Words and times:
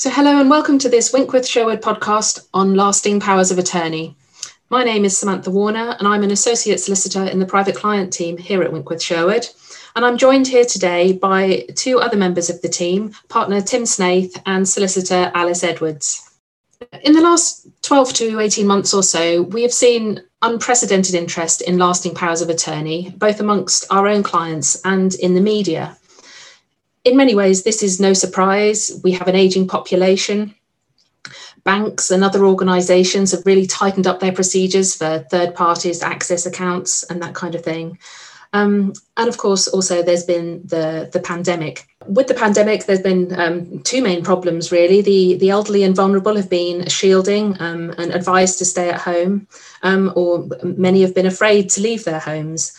So, 0.00 0.08
hello 0.08 0.40
and 0.40 0.48
welcome 0.48 0.78
to 0.78 0.88
this 0.88 1.12
Winkworth 1.12 1.46
Sherwood 1.46 1.82
podcast 1.82 2.48
on 2.54 2.74
lasting 2.74 3.20
powers 3.20 3.50
of 3.50 3.58
attorney. 3.58 4.16
My 4.70 4.82
name 4.82 5.04
is 5.04 5.18
Samantha 5.18 5.50
Warner, 5.50 5.94
and 5.98 6.08
I'm 6.08 6.22
an 6.22 6.30
associate 6.30 6.80
solicitor 6.80 7.26
in 7.26 7.38
the 7.38 7.44
private 7.44 7.76
client 7.76 8.10
team 8.10 8.38
here 8.38 8.62
at 8.62 8.72
Winkworth 8.72 9.02
Sherwood. 9.02 9.46
And 9.94 10.06
I'm 10.06 10.16
joined 10.16 10.48
here 10.48 10.64
today 10.64 11.12
by 11.12 11.66
two 11.76 11.98
other 12.00 12.16
members 12.16 12.48
of 12.48 12.62
the 12.62 12.68
team 12.70 13.14
partner 13.28 13.60
Tim 13.60 13.84
Snaith 13.84 14.40
and 14.46 14.66
solicitor 14.66 15.30
Alice 15.34 15.62
Edwards. 15.62 16.38
In 17.02 17.12
the 17.12 17.20
last 17.20 17.68
12 17.82 18.14
to 18.14 18.40
18 18.40 18.66
months 18.66 18.94
or 18.94 19.02
so, 19.02 19.42
we 19.42 19.60
have 19.60 19.74
seen 19.74 20.22
unprecedented 20.40 21.14
interest 21.14 21.60
in 21.60 21.76
lasting 21.76 22.14
powers 22.14 22.40
of 22.40 22.48
attorney, 22.48 23.12
both 23.18 23.38
amongst 23.38 23.84
our 23.90 24.08
own 24.08 24.22
clients 24.22 24.80
and 24.86 25.16
in 25.16 25.34
the 25.34 25.42
media 25.42 25.94
in 27.04 27.16
many 27.16 27.34
ways, 27.34 27.62
this 27.62 27.82
is 27.82 28.00
no 28.00 28.12
surprise. 28.12 29.00
We 29.02 29.12
have 29.12 29.28
an 29.28 29.36
aging 29.36 29.68
population. 29.68 30.54
Banks 31.64 32.10
and 32.10 32.24
other 32.24 32.46
organisations 32.46 33.32
have 33.32 33.44
really 33.44 33.66
tightened 33.66 34.06
up 34.06 34.20
their 34.20 34.32
procedures 34.32 34.94
for 34.94 35.18
third 35.30 35.54
parties 35.54 36.02
access 36.02 36.46
accounts 36.46 37.02
and 37.04 37.22
that 37.22 37.34
kind 37.34 37.54
of 37.54 37.62
thing. 37.62 37.98
Um, 38.52 38.94
and 39.16 39.28
of 39.28 39.38
course, 39.38 39.68
also 39.68 40.02
there's 40.02 40.24
been 40.24 40.62
the, 40.64 41.08
the 41.12 41.20
pandemic. 41.20 41.86
With 42.06 42.26
the 42.26 42.34
pandemic, 42.34 42.84
there's 42.84 43.00
been 43.00 43.38
um, 43.38 43.80
two 43.82 44.02
main 44.02 44.24
problems 44.24 44.72
really. 44.72 45.02
The, 45.02 45.36
the 45.36 45.50
elderly 45.50 45.84
and 45.84 45.94
vulnerable 45.94 46.34
have 46.34 46.50
been 46.50 46.88
shielding 46.88 47.60
um, 47.60 47.90
and 47.96 48.12
advised 48.12 48.58
to 48.58 48.64
stay 48.64 48.90
at 48.90 49.00
home, 49.00 49.46
um, 49.82 50.12
or 50.16 50.48
many 50.62 51.02
have 51.02 51.14
been 51.14 51.26
afraid 51.26 51.70
to 51.70 51.80
leave 51.80 52.04
their 52.04 52.18
homes. 52.18 52.76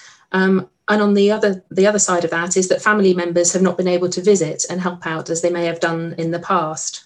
And 0.88 1.02
on 1.02 1.14
the 1.14 1.32
other 1.32 1.64
the 1.70 1.88
other 1.88 2.00
side 2.00 2.24
of 2.24 2.32
that 2.32 2.58
is 2.58 2.68
that 2.70 2.82
family 2.82 3.14
members 3.14 3.54
have 3.54 3.62
not 3.62 3.78
been 3.78 3.88
able 3.88 4.10
to 4.10 4.22
visit 4.22 4.66
and 4.70 4.82
help 4.82 5.06
out 5.06 5.30
as 5.30 5.42
they 5.42 5.50
may 5.50 5.66
have 5.66 5.80
done 5.80 6.16
in 6.18 6.32
the 6.32 6.40
past. 6.40 7.06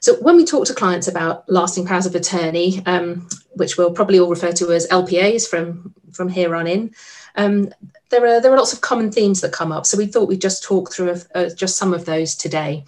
So 0.00 0.14
when 0.20 0.36
we 0.36 0.44
talk 0.44 0.66
to 0.66 0.74
clients 0.74 1.08
about 1.08 1.48
lasting 1.48 1.86
powers 1.86 2.06
of 2.06 2.14
attorney, 2.14 2.82
um, 2.86 3.28
which 3.52 3.76
we'll 3.76 3.92
probably 3.92 4.18
all 4.18 4.30
refer 4.30 4.52
to 4.52 4.72
as 4.72 4.88
LPAs 4.88 5.48
from 5.48 5.94
from 6.12 6.28
here 6.28 6.56
on 6.56 6.66
in, 6.66 6.94
um, 7.36 7.70
there 8.08 8.26
are 8.26 8.40
there 8.40 8.52
are 8.52 8.56
lots 8.56 8.72
of 8.72 8.80
common 8.80 9.12
themes 9.12 9.40
that 9.40 9.52
come 9.52 9.72
up. 9.72 9.86
So 9.86 9.96
we 9.96 10.06
thought 10.06 10.28
we'd 10.28 10.40
just 10.40 10.62
talk 10.62 10.92
through 10.92 11.16
uh, 11.34 11.50
just 11.50 11.76
some 11.76 11.94
of 11.94 12.04
those 12.04 12.34
today. 12.34 12.84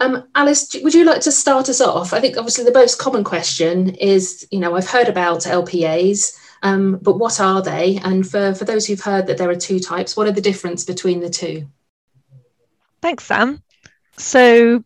Um, 0.00 0.24
Alice, 0.34 0.74
would 0.82 0.94
you 0.94 1.04
like 1.04 1.20
to 1.22 1.32
start 1.32 1.68
us 1.68 1.80
off? 1.80 2.12
I 2.12 2.20
think 2.20 2.36
obviously 2.36 2.64
the 2.64 2.72
most 2.72 2.98
common 2.98 3.24
question 3.24 3.90
is, 3.90 4.46
you 4.50 4.58
know, 4.58 4.74
I've 4.74 4.90
heard 4.90 5.08
about 5.08 5.42
LPAs. 5.42 6.36
Um, 6.64 6.98
but 7.02 7.18
what 7.18 7.40
are 7.40 7.60
they? 7.60 8.00
And 8.02 8.28
for, 8.28 8.54
for 8.54 8.64
those 8.64 8.86
who've 8.86 9.00
heard 9.00 9.26
that 9.26 9.36
there 9.36 9.50
are 9.50 9.54
two 9.54 9.78
types, 9.78 10.16
what 10.16 10.26
are 10.26 10.32
the 10.32 10.40
difference 10.40 10.82
between 10.82 11.20
the 11.20 11.28
two? 11.28 11.68
Thanks, 13.02 13.24
Sam. 13.24 13.62
So, 14.16 14.82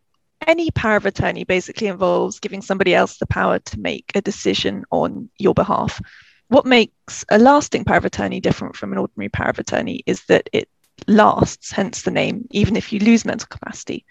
any 0.46 0.72
power 0.72 0.96
of 0.96 1.06
attorney 1.06 1.44
basically 1.44 1.86
involves 1.86 2.40
giving 2.40 2.62
somebody 2.62 2.94
else 2.94 3.18
the 3.18 3.26
power 3.26 3.60
to 3.60 3.80
make 3.80 4.10
a 4.16 4.20
decision 4.20 4.84
on 4.90 5.30
your 5.38 5.54
behalf. 5.54 6.00
What 6.48 6.66
makes 6.66 7.24
a 7.30 7.38
lasting 7.38 7.84
power 7.84 7.98
of 7.98 8.04
attorney 8.04 8.40
different 8.40 8.74
from 8.74 8.92
an 8.92 8.98
ordinary 8.98 9.28
power 9.28 9.50
of 9.50 9.58
attorney 9.60 10.02
is 10.04 10.24
that 10.24 10.50
it 10.52 10.68
lasts, 11.06 11.70
hence 11.70 12.02
the 12.02 12.10
name, 12.10 12.48
even 12.50 12.74
if 12.74 12.92
you 12.92 12.98
lose 12.98 13.24
mental 13.24 13.46
capacity. 13.48 14.04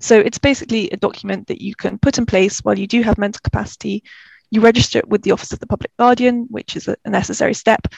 So, 0.00 0.18
it's 0.18 0.38
basically 0.38 0.90
a 0.90 0.96
document 0.96 1.46
that 1.46 1.62
you 1.62 1.76
can 1.76 1.98
put 1.98 2.18
in 2.18 2.26
place 2.26 2.64
while 2.64 2.76
you 2.76 2.88
do 2.88 3.02
have 3.02 3.16
mental 3.16 3.40
capacity 3.44 4.02
you 4.50 4.60
register 4.60 4.98
it 4.98 5.08
with 5.08 5.22
the 5.22 5.32
Office 5.32 5.52
of 5.52 5.60
the 5.60 5.66
Public 5.66 5.96
Guardian, 5.98 6.46
which 6.50 6.76
is 6.76 6.88
a 6.88 6.96
necessary 7.06 7.54
step, 7.54 7.88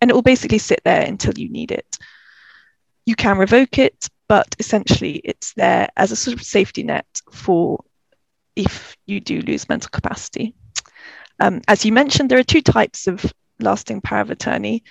and 0.00 0.10
it 0.10 0.14
will 0.14 0.22
basically 0.22 0.58
sit 0.58 0.80
there 0.84 1.02
until 1.02 1.34
you 1.36 1.48
need 1.48 1.70
it. 1.70 1.98
You 3.06 3.14
can 3.14 3.38
revoke 3.38 3.78
it, 3.78 4.08
but 4.28 4.54
essentially 4.58 5.20
it's 5.24 5.52
there 5.54 5.88
as 5.96 6.12
a 6.12 6.16
sort 6.16 6.36
of 6.36 6.42
safety 6.42 6.82
net 6.82 7.06
for 7.30 7.84
if 8.56 8.96
you 9.06 9.20
do 9.20 9.40
lose 9.40 9.68
mental 9.68 9.90
capacity. 9.90 10.54
Um, 11.40 11.60
as 11.68 11.84
you 11.84 11.92
mentioned, 11.92 12.30
there 12.30 12.38
are 12.38 12.44
two 12.44 12.62
types 12.62 13.06
of 13.06 13.24
lasting 13.60 14.00
power 14.00 14.20
of 14.20 14.30
attorney, 14.30 14.84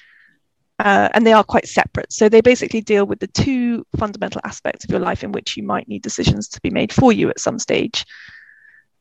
uh, 0.79 1.09
and 1.13 1.25
they 1.25 1.33
are 1.33 1.43
quite 1.43 1.67
separate. 1.67 2.11
So 2.11 2.27
they 2.27 2.41
basically 2.41 2.81
deal 2.81 3.05
with 3.05 3.19
the 3.19 3.27
two 3.27 3.85
fundamental 3.97 4.41
aspects 4.43 4.83
of 4.83 4.91
your 4.91 4.99
life 4.99 5.23
in 5.23 5.31
which 5.31 5.55
you 5.55 5.63
might 5.63 5.87
need 5.87 6.01
decisions 6.01 6.47
to 6.49 6.61
be 6.61 6.69
made 6.69 6.91
for 6.91 7.13
you 7.13 7.29
at 7.29 7.39
some 7.39 7.59
stage. 7.59 8.05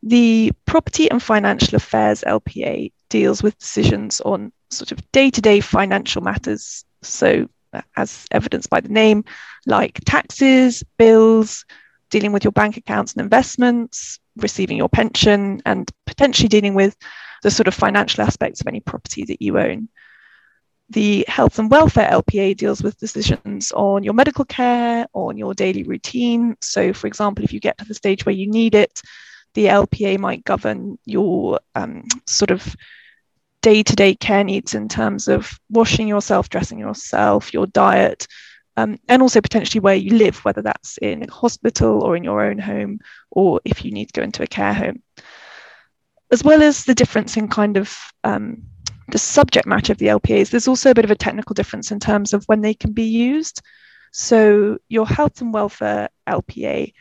The 0.03 0.53
Property 0.67 1.11
and 1.11 1.23
Financial 1.23 1.77
Affairs 1.77 2.25
LPA 2.27 2.93
deals 3.09 3.43
with 3.43 3.59
decisions 3.59 4.21
on 4.21 4.53
sort 4.71 4.91
of 4.91 5.13
day 5.13 5.31
to 5.31 5.41
day 5.41 5.61
financial 5.61 6.23
matters. 6.23 6.85
So, 7.03 7.49
as 7.97 8.27
evidenced 8.31 8.69
by 8.69 8.81
the 8.81 8.89
name, 8.89 9.25
like 9.67 10.01
taxes, 10.05 10.83
bills, 10.99 11.65
dealing 12.11 12.33
with 12.33 12.45
your 12.45 12.53
bank 12.53 12.77
accounts 12.77 13.13
and 13.13 13.23
investments, 13.23 14.19
receiving 14.37 14.77
your 14.77 14.89
pension, 14.89 15.63
and 15.65 15.91
potentially 16.07 16.49
dealing 16.49 16.75
with 16.75 16.97
the 17.43 17.51
sort 17.51 17.69
of 17.69 17.75
financial 17.75 18.23
aspects 18.23 18.61
of 18.61 18.67
any 18.67 18.81
property 18.81 19.25
that 19.25 19.41
you 19.41 19.59
own. 19.59 19.89
The 20.91 21.25
Health 21.29 21.59
and 21.59 21.71
Welfare 21.71 22.11
LPA 22.11 22.57
deals 22.57 22.83
with 22.83 22.99
decisions 22.99 23.73
on 23.73 24.03
your 24.03 24.13
medical 24.15 24.45
care, 24.45 25.07
on 25.15 25.39
your 25.39 25.55
daily 25.55 25.85
routine. 25.85 26.57
So, 26.61 26.93
for 26.93 27.07
example, 27.07 27.45
if 27.45 27.53
you 27.53 27.61
get 27.61 27.79
to 27.79 27.85
the 27.85 27.95
stage 27.95 28.27
where 28.27 28.35
you 28.35 28.47
need 28.47 28.75
it, 28.75 29.01
the 29.55 29.67
LPA 29.67 30.19
might 30.19 30.45
govern 30.45 30.99
your 31.05 31.61
um, 31.75 32.05
sort 32.27 32.51
of 32.51 32.75
day 33.61 33.83
to 33.83 33.95
day 33.95 34.15
care 34.15 34.45
needs 34.45 34.75
in 34.75 34.89
terms 34.89 35.29
of 35.29 35.59
washing 35.71 36.09
yourself, 36.09 36.49
dressing 36.49 36.79
yourself, 36.79 37.55
your 37.55 37.67
diet, 37.67 38.27
um, 38.77 38.99
and 39.09 39.23
also 39.23 39.41
potentially 39.41 39.81
where 39.81 39.95
you 39.95 40.17
live, 40.17 40.45
whether 40.45 40.63
that's 40.63 40.99
in 40.99 41.23
a 41.23 41.33
hospital 41.33 42.03
or 42.03 42.17
in 42.17 42.25
your 42.25 42.43
own 42.45 42.59
home, 42.59 42.99
or 43.31 43.61
if 43.65 43.85
you 43.85 43.93
need 43.93 44.07
to 44.07 44.21
go 44.21 44.23
into 44.23 44.43
a 44.43 44.47
care 44.47 44.75
home. 44.75 45.03
As 46.31 46.43
well 46.43 46.63
as 46.63 46.85
the 46.85 46.95
difference 46.95 47.37
in 47.37 47.49
kind 47.49 47.77
of 47.77 47.97
um, 48.25 48.63
the 49.09 49.19
subject 49.19 49.67
matter 49.67 49.93
of 49.93 49.99
the 49.99 50.07
LPAs, 50.07 50.51
there's 50.51 50.69
also 50.69 50.91
a 50.91 50.95
bit 50.95 51.05
of 51.05 51.11
a 51.11 51.17
technical 51.17 51.55
difference 51.55 51.91
in 51.91 52.01
terms 52.01 52.33
of 52.33 52.45
when 52.47 52.63
they 52.63 52.75
can 52.75 52.93
be 52.93 53.05
used. 53.05 53.61
So, 54.13 54.79
your 54.89 55.07
health 55.07 55.41
and 55.41 55.55
welfare 55.55 56.09
LPA 56.29 56.93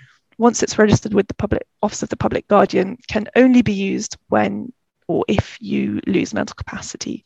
once 0.42 0.64
it's 0.64 0.80
registered 0.80 1.14
with 1.14 1.28
the 1.28 1.36
public 1.36 1.68
office 1.84 2.02
of 2.02 2.10
the 2.10 2.18
public 2.18 2.48
guardian 2.48 2.98
can 3.08 3.28
only 3.36 3.62
be 3.62 3.74
used 3.74 4.18
when 4.30 4.74
or 5.08 5.24
if 5.28 5.56
you 5.62 6.02
lose 6.08 6.34
mental 6.34 6.56
capacity. 6.56 7.24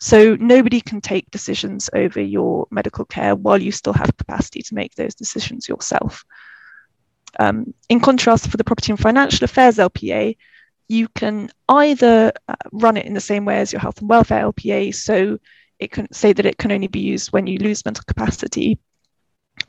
So 0.00 0.36
nobody 0.36 0.82
can 0.82 1.00
take 1.00 1.30
decisions 1.30 1.88
over 1.94 2.20
your 2.20 2.68
medical 2.70 3.06
care 3.06 3.34
while 3.34 3.60
you 3.60 3.72
still 3.72 3.94
have 3.94 4.18
capacity 4.18 4.60
to 4.60 4.74
make 4.74 4.94
those 4.94 5.14
decisions 5.14 5.66
yourself. 5.66 6.24
Um, 7.38 7.72
in 7.88 8.00
contrast 8.00 8.50
for 8.50 8.58
the 8.58 8.64
property 8.64 8.92
and 8.92 8.98
financial 8.98 9.44
affairs 9.44 9.76
lpa 9.76 10.36
you 10.88 11.08
can 11.08 11.50
either 11.68 12.32
uh, 12.48 12.54
run 12.72 12.96
it 12.96 13.04
in 13.04 13.12
the 13.12 13.20
same 13.20 13.44
way 13.44 13.58
as 13.58 13.70
your 13.70 13.80
health 13.80 14.00
and 14.00 14.08
welfare 14.08 14.44
lpa 14.50 14.94
so 14.94 15.38
it 15.78 15.90
can 15.92 16.10
say 16.10 16.32
that 16.32 16.46
it 16.46 16.56
can 16.56 16.72
only 16.72 16.86
be 16.88 17.00
used 17.00 17.30
when 17.30 17.46
you 17.46 17.58
lose 17.58 17.84
mental 17.84 18.04
capacity 18.06 18.78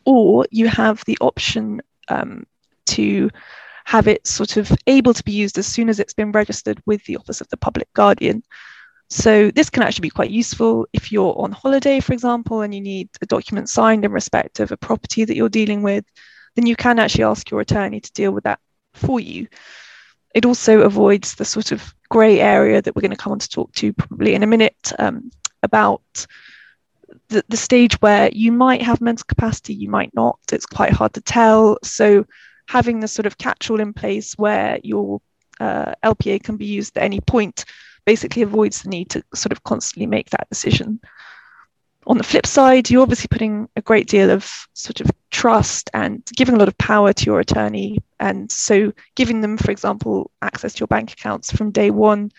or 0.06 0.48
you 0.52 0.70
have 0.70 1.04
the 1.04 1.18
option 1.20 1.82
um, 2.08 2.46
to 2.98 3.30
have 3.86 4.08
it 4.08 4.28
sort 4.28 4.58
of 4.58 4.72
able 4.86 5.14
to 5.14 5.24
be 5.24 5.32
used 5.32 5.58
as 5.58 5.66
soon 5.66 5.90
as 5.90 6.00
it's 6.00 6.14
been 6.14 6.32
registered 6.32 6.80
with 6.86 7.04
the 7.06 7.18
Office 7.18 7.42
of 7.42 7.50
the 7.50 7.58
Public 7.58 7.92
Guardian. 7.94 8.44
So 9.10 9.50
this 9.50 9.72
can 9.72 9.82
actually 9.82 10.04
be 10.04 10.12
quite 10.12 10.30
useful 10.30 10.88
if 10.94 11.12
you're 11.12 11.34
on 11.40 11.52
holiday, 11.52 12.00
for 12.00 12.14
example, 12.14 12.62
and 12.62 12.74
you 12.74 12.82
need 12.82 13.10
a 13.22 13.26
document 13.26 13.68
signed 13.68 14.06
in 14.06 14.12
respect 14.12 14.60
of 14.60 14.72
a 14.72 14.78
property 14.78 15.26
that 15.26 15.36
you're 15.36 15.50
dealing 15.50 15.82
with, 15.82 16.06
then 16.56 16.68
you 16.68 16.76
can 16.76 17.00
actually 17.00 17.24
ask 17.24 17.50
your 17.50 17.62
attorney 17.62 18.00
to 18.00 18.12
deal 18.12 18.32
with 18.32 18.44
that 18.44 18.60
for 18.94 19.20
you. 19.20 19.48
It 20.36 20.46
also 20.46 20.82
avoids 20.82 21.34
the 21.34 21.46
sort 21.46 21.72
of 21.72 21.94
grey 22.10 22.40
area 22.40 22.82
that 22.82 22.96
we're 22.96 23.02
going 23.02 23.12
to 23.12 23.18
come 23.18 23.32
on 23.32 23.40
to 23.40 23.50
talk 23.50 23.72
to 23.74 23.94
probably 23.94 24.36
in 24.36 24.44
a 24.44 24.48
minute 24.48 24.92
um, 25.00 25.32
about 25.64 26.28
the, 27.30 27.44
the 27.50 27.58
stage 27.58 28.00
where 28.02 28.30
you 28.32 28.52
might 28.52 28.84
have 28.84 29.02
mental 29.02 29.26
capacity, 29.28 29.74
you 29.74 29.90
might 29.90 30.14
not. 30.14 30.40
It's 30.52 30.68
quite 30.68 30.94
hard 30.94 31.14
to 31.14 31.22
tell. 31.22 31.80
So 31.84 32.26
having 32.70 33.00
the 33.00 33.08
sort 33.08 33.26
of 33.26 33.40
catch-all 33.40 33.80
in 33.80 33.92
place 33.94 34.34
where 34.38 34.80
your 34.84 35.20
uh, 35.60 35.92
LPA 36.04 36.44
can 36.44 36.56
be 36.56 36.68
used 36.68 36.96
at 36.96 37.04
any 37.04 37.20
point 37.20 37.66
basically 38.06 38.44
avoids 38.44 38.84
the 38.84 38.90
need 38.90 39.10
to 39.10 39.24
sort 39.34 39.52
of 39.52 39.64
constantly 39.64 40.06
make 40.06 40.30
that 40.30 40.48
decision. 40.50 41.00
On 42.06 42.20
the 42.20 42.24
flip 42.24 42.46
side, 42.46 42.88
you're 42.88 43.02
obviously 43.02 43.28
putting 43.28 43.68
a 43.76 43.82
great 43.82 44.08
deal 44.08 44.30
of 44.30 44.68
sort 44.74 45.02
of 45.02 45.10
trust 45.32 45.90
and 45.96 46.24
giving 46.38 46.54
a 46.54 46.60
lot 46.60 46.68
of 46.68 46.78
power 46.78 47.12
to 47.12 47.26
your 47.26 47.40
attorney. 47.40 48.04
And 48.20 48.52
so, 48.52 48.94
giving 49.16 49.42
them, 49.42 49.58
for 49.58 49.72
example, 49.72 50.30
access 50.44 50.74
to 50.74 50.82
your 50.82 50.88
bank 50.88 51.12
accounts 51.12 51.52
from 51.52 51.72
day 51.72 51.90
one 51.90 52.32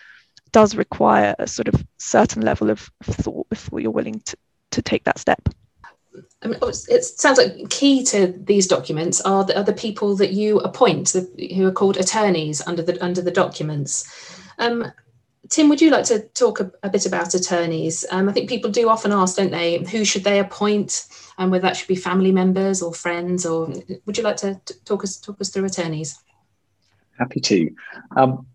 does 0.53 0.77
require 0.77 1.35
a 1.41 1.49
sort 1.49 1.67
of 1.67 1.85
certain 1.99 2.43
level 2.43 2.71
of 2.71 2.89
thought 3.03 3.49
before 3.49 3.81
you're 3.81 3.91
willing 3.91 4.21
to, 4.27 4.37
to 4.71 4.83
take 4.83 5.03
that 5.05 5.19
step. 5.19 5.49
I 6.43 6.49
mean, 6.49 6.59
it 6.63 7.05
sounds 7.05 7.39
like 7.39 7.69
key 7.71 8.03
to 8.07 8.29
these 8.45 8.67
documents 8.67 9.21
are 9.21 9.45
the, 9.45 9.59
are 9.59 9.65
the 9.65 9.73
people 9.73 10.17
that 10.17 10.33
you 10.33 10.59
appoint, 10.61 11.15
who 11.55 11.67
are 11.67 11.73
called 11.73 11.99
attorneys 11.99 12.67
under 12.67 12.83
the 12.83 13.03
under 13.05 13.23
the 13.23 13.31
documents. 13.31 14.09
Um, 14.59 14.91
Tim, 15.49 15.69
would 15.69 15.81
you 15.81 15.91
like 15.91 16.05
to 16.07 16.21
talk 16.29 16.61
a, 16.61 16.71
a 16.83 16.89
bit 16.89 17.07
about 17.07 17.35
attorneys? 17.35 18.05
Um, 18.11 18.29
I 18.29 18.33
think 18.33 18.49
people 18.49 18.71
do 18.71 18.89
often 18.89 19.13
ask, 19.13 19.37
don't 19.37 19.51
they, 19.51 19.79
who 19.85 20.05
should 20.05 20.23
they 20.25 20.39
appoint, 20.39 21.07
and 21.39 21.51
whether 21.51 21.63
that 21.63 21.77
should 21.77 21.89
be 21.89 21.97
family 21.97 22.33
members 22.33 22.83
or 22.83 22.95
friends, 22.95 23.45
or 23.45 23.73
would 24.07 24.17
you 24.17 24.25
like 24.25 24.37
to 24.39 24.61
talk 24.85 25.05
us 25.05 25.17
talk 25.21 25.41
us 25.41 25.51
through 25.51 25.65
attorneys? 25.65 26.19
Happy 27.19 27.41
to. 27.41 27.71
Um, 28.17 28.47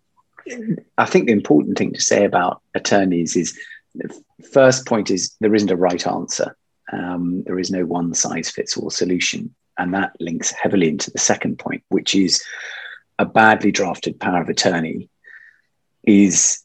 I 0.97 1.05
think 1.05 1.25
the 1.25 1.33
important 1.33 1.77
thing 1.77 1.93
to 1.93 2.01
say 2.01 2.25
about 2.25 2.61
attorneys 2.75 3.35
is 3.35 3.57
the 3.93 4.21
first 4.51 4.85
point 4.85 5.09
is 5.11 5.35
there 5.39 5.55
isn't 5.55 5.71
a 5.71 5.75
right 5.75 6.05
answer. 6.05 6.55
Um, 6.91 7.43
there 7.43 7.59
is 7.59 7.71
no 7.71 7.85
one 7.85 8.13
size 8.13 8.49
fits 8.49 8.77
all 8.77 8.89
solution. 8.89 9.55
And 9.77 9.93
that 9.93 10.15
links 10.19 10.51
heavily 10.51 10.87
into 10.87 11.11
the 11.11 11.19
second 11.19 11.59
point, 11.59 11.83
which 11.89 12.15
is 12.15 12.43
a 13.19 13.25
badly 13.25 13.71
drafted 13.71 14.19
power 14.19 14.41
of 14.41 14.49
attorney 14.49 15.09
is 16.03 16.59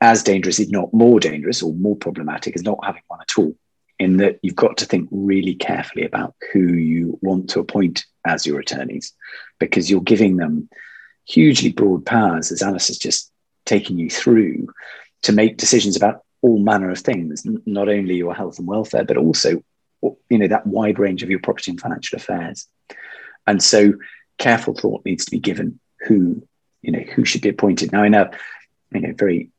as 0.00 0.22
dangerous, 0.22 0.58
if 0.58 0.68
not 0.70 0.92
more 0.92 1.20
dangerous 1.20 1.62
or 1.62 1.72
more 1.72 1.96
problematic, 1.96 2.56
as 2.56 2.62
not 2.62 2.84
having 2.84 3.02
one 3.06 3.20
at 3.20 3.38
all. 3.38 3.54
In 3.98 4.16
that 4.16 4.40
you've 4.42 4.56
got 4.56 4.78
to 4.78 4.86
think 4.86 5.08
really 5.12 5.54
carefully 5.54 6.04
about 6.04 6.34
who 6.52 6.72
you 6.72 7.18
want 7.22 7.50
to 7.50 7.60
appoint 7.60 8.04
as 8.26 8.44
your 8.44 8.58
attorneys, 8.58 9.12
because 9.60 9.88
you're 9.88 10.00
giving 10.00 10.36
them 10.36 10.68
hugely 11.24 11.70
broad 11.70 12.04
powers, 12.04 12.50
as 12.50 12.62
Alice 12.62 12.88
has 12.88 12.98
just 12.98 13.30
taken 13.64 13.98
you 13.98 14.10
through, 14.10 14.66
to 15.22 15.32
make 15.32 15.56
decisions 15.56 15.96
about 15.96 16.21
all 16.42 16.58
manner 16.58 16.90
of 16.90 16.98
things, 16.98 17.46
not 17.66 17.88
only 17.88 18.16
your 18.16 18.34
health 18.34 18.58
and 18.58 18.66
welfare, 18.66 19.04
but 19.04 19.16
also 19.16 19.62
you 20.28 20.38
know 20.38 20.48
that 20.48 20.66
wide 20.66 20.98
range 20.98 21.22
of 21.22 21.30
your 21.30 21.38
property 21.38 21.70
and 21.70 21.80
financial 21.80 22.16
affairs. 22.16 22.66
And 23.46 23.62
so 23.62 23.94
careful 24.38 24.74
thought 24.74 25.04
needs 25.04 25.24
to 25.24 25.30
be 25.30 25.38
given 25.38 25.78
who 26.00 26.46
you 26.82 26.92
know 26.92 27.00
who 27.14 27.24
should 27.24 27.42
be 27.42 27.48
appointed. 27.48 27.92
Now 27.92 28.02
in 28.02 28.14
a 28.14 28.30
you 28.92 29.00
know 29.00 29.14
very 29.16 29.50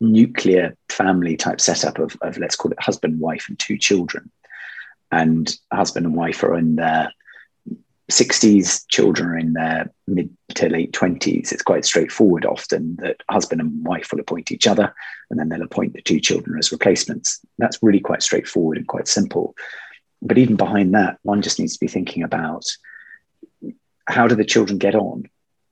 nuclear 0.00 0.76
family 0.88 1.36
type 1.36 1.60
setup 1.60 1.98
of, 1.98 2.16
of 2.22 2.38
let's 2.38 2.56
call 2.56 2.72
it 2.72 2.80
husband, 2.80 3.20
wife, 3.20 3.46
and 3.48 3.58
two 3.58 3.78
children. 3.78 4.30
And 5.12 5.54
husband 5.72 6.06
and 6.06 6.16
wife 6.16 6.42
are 6.42 6.56
in 6.56 6.76
their 6.76 7.12
60s, 8.10 8.84
children 8.88 9.28
are 9.28 9.38
in 9.38 9.52
their 9.54 9.92
mid 10.06 10.34
to 10.54 10.68
late 10.68 10.92
20s. 10.92 11.52
It's 11.52 11.62
quite 11.62 11.84
straightforward 11.84 12.44
often 12.44 12.96
that 13.00 13.22
husband 13.28 13.60
and 13.60 13.84
wife 13.84 14.12
will 14.12 14.20
appoint 14.20 14.52
each 14.52 14.66
other 14.66 14.94
and 15.30 15.38
then 15.38 15.48
they'll 15.48 15.62
appoint 15.62 15.94
the 15.94 16.02
two 16.02 16.20
children 16.20 16.58
as 16.58 16.70
replacements. 16.70 17.40
That's 17.58 17.82
really 17.82 18.00
quite 18.00 18.22
straightforward 18.22 18.78
and 18.78 18.86
quite 18.86 19.08
simple. 19.08 19.54
But 20.22 20.38
even 20.38 20.56
behind 20.56 20.94
that, 20.94 21.18
one 21.22 21.42
just 21.42 21.58
needs 21.58 21.74
to 21.74 21.80
be 21.80 21.88
thinking 21.88 22.22
about 22.22 22.64
how 24.06 24.28
do 24.28 24.36
the 24.36 24.44
children 24.44 24.78
get 24.78 24.94
on? 24.94 25.24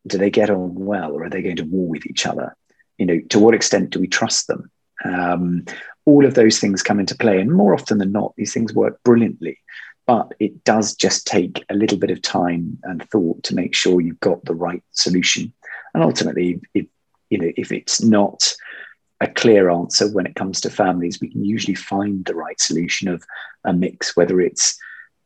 Do 0.06 0.18
they 0.18 0.30
get 0.30 0.50
on 0.50 0.74
well 0.74 1.12
or 1.12 1.24
are 1.24 1.30
they 1.30 1.42
going 1.42 1.56
to 1.56 1.64
war 1.64 1.88
with 1.88 2.06
each 2.06 2.26
other? 2.26 2.56
you 2.98 3.06
know, 3.06 3.20
to 3.30 3.38
what 3.38 3.54
extent 3.54 3.90
do 3.90 4.00
we 4.00 4.06
trust 4.06 4.46
them? 4.46 4.70
Um, 5.04 5.64
all 6.04 6.24
of 6.24 6.34
those 6.34 6.58
things 6.58 6.82
come 6.82 7.00
into 7.00 7.16
play. 7.16 7.40
And 7.40 7.52
more 7.52 7.74
often 7.74 7.98
than 7.98 8.12
not, 8.12 8.34
these 8.36 8.52
things 8.52 8.74
work 8.74 9.02
brilliantly. 9.04 9.58
But 10.06 10.32
it 10.38 10.64
does 10.64 10.94
just 10.94 11.26
take 11.26 11.64
a 11.70 11.74
little 11.74 11.98
bit 11.98 12.10
of 12.10 12.20
time 12.20 12.78
and 12.82 13.08
thought 13.08 13.42
to 13.44 13.54
make 13.54 13.74
sure 13.74 14.00
you've 14.00 14.20
got 14.20 14.44
the 14.44 14.54
right 14.54 14.82
solution. 14.92 15.52
And 15.94 16.02
ultimately, 16.02 16.60
if, 16.74 16.86
you 17.30 17.38
know, 17.38 17.50
if 17.56 17.72
it's 17.72 18.02
not 18.02 18.54
a 19.20 19.28
clear 19.28 19.70
answer 19.70 20.12
when 20.12 20.26
it 20.26 20.34
comes 20.34 20.60
to 20.60 20.70
families, 20.70 21.20
we 21.20 21.30
can 21.30 21.44
usually 21.44 21.74
find 21.74 22.24
the 22.24 22.34
right 22.34 22.60
solution 22.60 23.08
of 23.08 23.24
a 23.64 23.72
mix, 23.72 24.14
whether 24.16 24.40
it's 24.40 24.76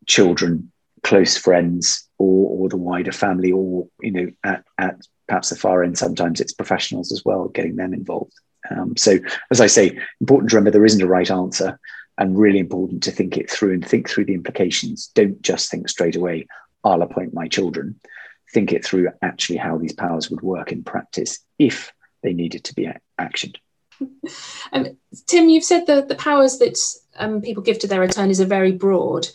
children, 0.07 0.71
close 1.03 1.37
friends, 1.37 2.09
or, 2.19 2.49
or 2.49 2.69
the 2.69 2.77
wider 2.77 3.13
family, 3.13 3.51
or 3.51 3.89
you 4.01 4.13
know, 4.13 4.31
at, 4.45 4.65
at 4.79 4.97
perhaps 5.27 5.51
the 5.51 5.57
far 5.57 5.83
end, 5.83 5.99
sometimes 5.99 6.41
it's 6.41 6.53
professionals 6.53 7.13
as 7.13 7.25
well, 7.25 7.49
getting 7.49 7.77
them 7.77 7.95
involved. 7.95 8.33
Um, 8.71 8.97
so, 8.97 9.19
as 9.51 9.61
I 9.61 9.67
say, 9.67 9.99
important 10.21 10.51
to 10.51 10.57
remember 10.57 10.71
there 10.71 10.85
isn't 10.85 11.03
a 11.03 11.07
right 11.07 11.31
answer, 11.31 11.79
and 12.19 12.39
really 12.39 12.59
important 12.59 13.03
to 13.05 13.13
think 13.13 13.37
it 13.37 13.49
through 13.49 13.73
and 13.73 13.87
think 13.87 14.09
through 14.09 14.25
the 14.25 14.35
implications. 14.35 15.07
Don't 15.15 15.41
just 15.41 15.71
think 15.71 15.89
straight 15.89 16.17
away, 16.17 16.47
I'll 16.85 17.03
appoint 17.03 17.33
my 17.33 17.47
children. 17.49 18.01
Think 18.53 18.73
it 18.73 18.85
through 18.85 19.09
actually 19.23 19.59
how 19.59 19.79
these 19.79 19.93
powers 19.93 20.29
would 20.29 20.43
work 20.43 20.73
in 20.73 20.83
practice 20.83 21.39
if 21.59 21.93
they 22.23 22.33
needed 22.33 22.65
to 22.65 22.75
be 22.75 22.89
actioned. 23.19 23.57
Um, 24.73 24.97
Tim, 25.27 25.49
you've 25.49 25.65
said 25.65 25.87
that 25.87 26.09
the 26.09 26.15
powers 26.15 26.59
that 26.59 26.79
um, 27.17 27.41
people 27.41 27.63
give 27.63 27.79
to 27.81 27.89
their 27.89 28.03
attorneys 28.03 28.41
are 28.41 28.47
very 28.47 28.71
broad. 28.71 29.27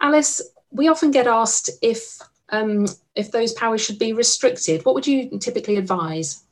Alice, 0.00 0.42
we 0.70 0.88
often 0.88 1.10
get 1.10 1.26
asked 1.26 1.70
if 1.80 2.18
um, 2.50 2.86
if 3.14 3.30
those 3.30 3.52
powers 3.52 3.80
should 3.80 3.98
be 3.98 4.12
restricted. 4.12 4.84
What 4.84 4.94
would 4.94 5.06
you 5.06 5.38
typically 5.38 5.76
advise? 5.76 6.42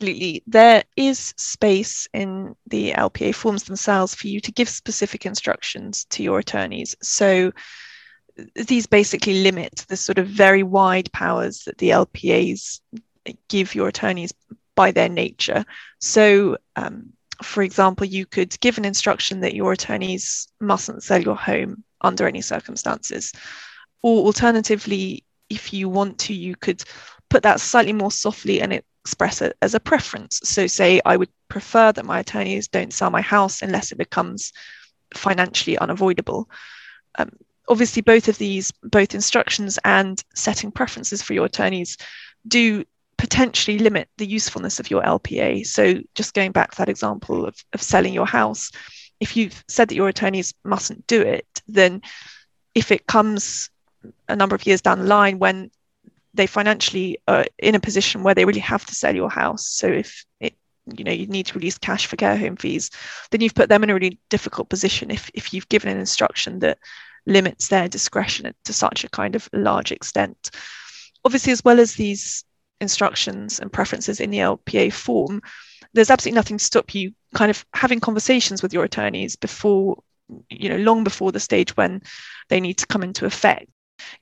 Absolutely. 0.00 0.44
There 0.46 0.84
is 0.96 1.34
space 1.36 2.06
in 2.14 2.54
the 2.68 2.92
LPA 2.92 3.34
forms 3.34 3.64
themselves 3.64 4.14
for 4.14 4.28
you 4.28 4.38
to 4.40 4.52
give 4.52 4.68
specific 4.68 5.26
instructions 5.26 6.04
to 6.10 6.22
your 6.22 6.38
attorneys. 6.38 6.94
So 7.02 7.50
these 8.54 8.86
basically 8.86 9.42
limit 9.42 9.84
the 9.88 9.96
sort 9.96 10.18
of 10.18 10.28
very 10.28 10.62
wide 10.62 11.10
powers 11.12 11.64
that 11.64 11.78
the 11.78 11.90
LPAs 11.90 12.78
give 13.48 13.74
your 13.74 13.88
attorneys 13.88 14.32
by 14.76 14.92
their 14.92 15.08
nature. 15.08 15.64
So, 15.98 16.58
um, 16.76 17.12
for 17.42 17.64
example, 17.64 18.06
you 18.06 18.24
could 18.24 18.58
give 18.60 18.78
an 18.78 18.84
instruction 18.84 19.40
that 19.40 19.54
your 19.54 19.72
attorneys 19.72 20.46
mustn't 20.60 21.02
sell 21.02 21.20
your 21.20 21.36
home 21.36 21.82
under 22.02 22.28
any 22.28 22.40
circumstances. 22.40 23.32
Or 24.02 24.26
alternatively, 24.26 25.24
if 25.50 25.72
you 25.72 25.88
want 25.88 26.18
to, 26.20 26.34
you 26.34 26.54
could 26.54 26.84
put 27.28 27.42
that 27.42 27.60
slightly 27.60 27.92
more 27.92 28.12
softly 28.12 28.60
and 28.60 28.72
express 29.08 29.40
it 29.40 29.56
as 29.62 29.74
a 29.74 29.80
preference. 29.80 30.40
So, 30.44 30.66
say, 30.66 31.00
I 31.06 31.16
would 31.16 31.30
prefer 31.48 31.92
that 31.92 32.04
my 32.04 32.20
attorneys 32.20 32.68
don't 32.68 32.92
sell 32.92 33.10
my 33.10 33.22
house 33.22 33.62
unless 33.62 33.90
it 33.90 33.96
becomes 33.96 34.52
financially 35.14 35.78
unavoidable. 35.78 36.50
Um, 37.18 37.30
obviously, 37.68 38.02
both 38.02 38.28
of 38.28 38.36
these, 38.36 38.70
both 38.82 39.14
instructions 39.14 39.78
and 39.82 40.22
setting 40.34 40.70
preferences 40.70 41.22
for 41.22 41.32
your 41.32 41.46
attorneys, 41.46 41.96
do 42.46 42.84
potentially 43.16 43.78
limit 43.78 44.08
the 44.18 44.26
usefulness 44.26 44.78
of 44.78 44.90
your 44.90 45.02
LPA. 45.02 45.66
So, 45.66 45.94
just 46.14 46.34
going 46.34 46.52
back 46.52 46.72
to 46.72 46.78
that 46.78 46.90
example 46.90 47.46
of, 47.46 47.56
of 47.72 47.80
selling 47.80 48.12
your 48.12 48.26
house, 48.26 48.70
if 49.20 49.38
you've 49.38 49.64
said 49.68 49.88
that 49.88 49.96
your 49.96 50.08
attorneys 50.08 50.52
mustn't 50.64 51.06
do 51.06 51.22
it, 51.22 51.46
then 51.66 52.02
if 52.74 52.92
it 52.92 53.06
comes 53.06 53.70
a 54.28 54.36
number 54.36 54.54
of 54.54 54.66
years 54.66 54.82
down 54.82 54.98
the 54.98 55.06
line 55.06 55.38
when 55.38 55.70
they 56.34 56.46
financially 56.46 57.18
are 57.26 57.46
in 57.58 57.74
a 57.74 57.80
position 57.80 58.22
where 58.22 58.34
they 58.34 58.44
really 58.44 58.60
have 58.60 58.84
to 58.86 58.94
sell 58.94 59.14
your 59.14 59.30
house. 59.30 59.68
So 59.68 59.86
if 59.88 60.24
it 60.40 60.54
you 60.96 61.04
know 61.04 61.12
you 61.12 61.26
need 61.26 61.46
to 61.46 61.54
release 61.54 61.78
cash 61.78 62.06
for 62.06 62.16
care 62.16 62.36
home 62.36 62.56
fees, 62.56 62.90
then 63.30 63.40
you've 63.40 63.54
put 63.54 63.68
them 63.68 63.82
in 63.82 63.90
a 63.90 63.94
really 63.94 64.18
difficult 64.28 64.68
position 64.68 65.10
if 65.10 65.30
if 65.34 65.52
you've 65.52 65.68
given 65.68 65.90
an 65.90 65.98
instruction 65.98 66.60
that 66.60 66.78
limits 67.26 67.68
their 67.68 67.88
discretion 67.88 68.52
to 68.64 68.72
such 68.72 69.04
a 69.04 69.10
kind 69.10 69.36
of 69.36 69.48
large 69.52 69.92
extent. 69.92 70.50
Obviously, 71.24 71.52
as 71.52 71.62
well 71.64 71.78
as 71.78 71.94
these 71.94 72.44
instructions 72.80 73.60
and 73.60 73.72
preferences 73.72 74.20
in 74.20 74.30
the 74.30 74.38
LPA 74.38 74.92
form, 74.92 75.42
there's 75.92 76.10
absolutely 76.10 76.36
nothing 76.36 76.58
to 76.58 76.64
stop 76.64 76.94
you 76.94 77.12
kind 77.34 77.50
of 77.50 77.66
having 77.74 78.00
conversations 78.00 78.62
with 78.62 78.72
your 78.72 78.84
attorneys 78.84 79.36
before, 79.36 80.02
you 80.48 80.68
know, 80.68 80.76
long 80.76 81.04
before 81.04 81.32
the 81.32 81.40
stage 81.40 81.76
when 81.76 82.02
they 82.48 82.60
need 82.60 82.78
to 82.78 82.86
come 82.86 83.02
into 83.02 83.26
effect 83.26 83.68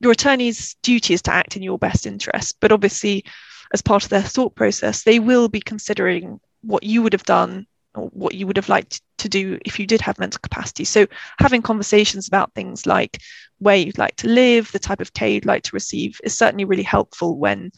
your 0.01 0.13
attorney's 0.13 0.77
duty 0.83 1.15
is 1.15 1.23
to 1.23 1.33
act 1.33 1.57
in 1.57 1.63
your 1.63 1.79
best 1.79 2.07
interest, 2.07 2.57
but 2.61 2.73
obviously, 2.73 3.25
as 3.73 3.83
part 3.83 4.05
of 4.05 4.11
their 4.11 4.23
thought 4.23 4.55
process, 4.55 5.03
they 5.03 5.19
will 5.19 5.49
be 5.49 5.61
considering 5.61 6.41
what 6.63 6.83
you 6.83 7.03
would 7.03 7.13
have 7.13 7.25
done 7.25 7.67
or 7.95 8.09
what 8.09 8.35
you 8.35 8.47
would 8.47 8.57
have 8.57 8.69
liked 8.69 9.01
to 9.19 9.29
do 9.29 9.59
if 9.65 9.81
you 9.81 9.87
did 9.87 10.01
have 10.01 10.19
mental 10.19 10.41
capacity. 10.41 10.85
So, 10.85 11.07
having 11.39 11.63
conversations 11.63 12.29
about 12.29 12.55
things 12.55 12.87
like 12.87 13.21
where 13.59 13.77
you'd 13.77 13.99
like 13.99 14.17
to 14.17 14.29
live, 14.29 14.71
the 14.73 14.79
type 14.79 15.01
of 15.01 15.15
care 15.15 15.29
you'd 15.29 15.47
like 15.47 15.65
to 15.65 15.75
receive 15.75 16.21
is 16.23 16.37
certainly 16.37 16.65
really 16.65 16.83
helpful 16.83 17.37
when 17.37 17.73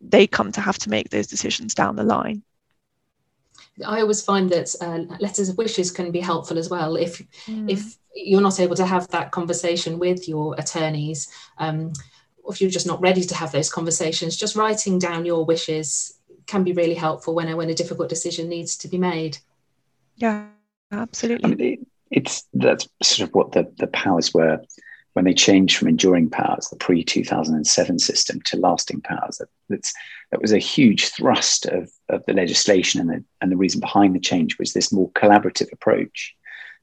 they 0.00 0.26
come 0.26 0.50
to 0.52 0.60
have 0.60 0.78
to 0.78 0.90
make 0.90 1.10
those 1.10 1.26
decisions 1.26 1.74
down 1.74 1.96
the 1.96 2.02
line. 2.02 2.42
I 3.84 4.00
always 4.00 4.22
find 4.22 4.50
that 4.50 4.74
uh, 4.80 5.16
letters 5.20 5.48
of 5.48 5.58
wishes 5.58 5.90
can 5.90 6.10
be 6.10 6.20
helpful 6.20 6.58
as 6.58 6.68
well 6.68 6.96
if 6.96 7.18
mm. 7.46 7.70
if 7.70 7.96
you're 8.14 8.40
not 8.40 8.60
able 8.60 8.76
to 8.76 8.86
have 8.86 9.08
that 9.08 9.30
conversation 9.30 9.98
with 9.98 10.28
your 10.28 10.54
attorneys, 10.58 11.28
um, 11.58 11.92
or 12.42 12.52
if 12.52 12.60
you're 12.60 12.70
just 12.70 12.86
not 12.86 13.00
ready 13.00 13.22
to 13.22 13.34
have 13.34 13.52
those 13.52 13.70
conversations, 13.70 14.36
just 14.36 14.56
writing 14.56 14.98
down 14.98 15.24
your 15.24 15.44
wishes 15.44 16.18
can 16.46 16.64
be 16.64 16.72
really 16.72 16.94
helpful 16.94 17.34
when 17.34 17.48
a, 17.48 17.56
when 17.56 17.70
a 17.70 17.74
difficult 17.74 18.08
decision 18.08 18.48
needs 18.48 18.76
to 18.76 18.88
be 18.88 18.98
made. 18.98 19.38
Yeah, 20.16 20.46
absolutely. 20.90 21.44
I 21.44 21.54
mean, 21.54 21.60
it, 21.60 21.86
it's 22.10 22.48
that's 22.52 22.88
sort 23.02 23.28
of 23.28 23.34
what 23.34 23.52
the, 23.52 23.72
the 23.78 23.86
powers 23.86 24.34
were 24.34 24.60
when 25.14 25.24
they 25.24 25.34
changed 25.34 25.76
from 25.76 25.88
enduring 25.88 26.30
powers, 26.30 26.68
the 26.68 26.76
pre 26.76 27.02
2007 27.02 27.98
system, 27.98 28.40
to 28.42 28.56
lasting 28.56 29.00
powers. 29.00 29.38
That, 29.38 29.48
that's, 29.68 29.92
that 30.30 30.40
was 30.40 30.52
a 30.52 30.58
huge 30.58 31.08
thrust 31.08 31.66
of, 31.66 31.90
of 32.08 32.24
the 32.26 32.32
legislation, 32.32 33.00
and 33.00 33.10
the, 33.10 33.24
and 33.40 33.50
the 33.50 33.56
reason 33.56 33.80
behind 33.80 34.14
the 34.14 34.20
change 34.20 34.58
was 34.58 34.72
this 34.72 34.92
more 34.92 35.10
collaborative 35.12 35.72
approach 35.72 36.34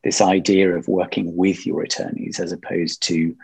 this 0.04 0.22
idea 0.22 0.74
of 0.74 0.88
working 0.88 1.36
with 1.36 1.66
your 1.66 1.82
attorneys 1.82 2.40
as 2.40 2.52
opposed 2.52 3.02
to 3.04 3.36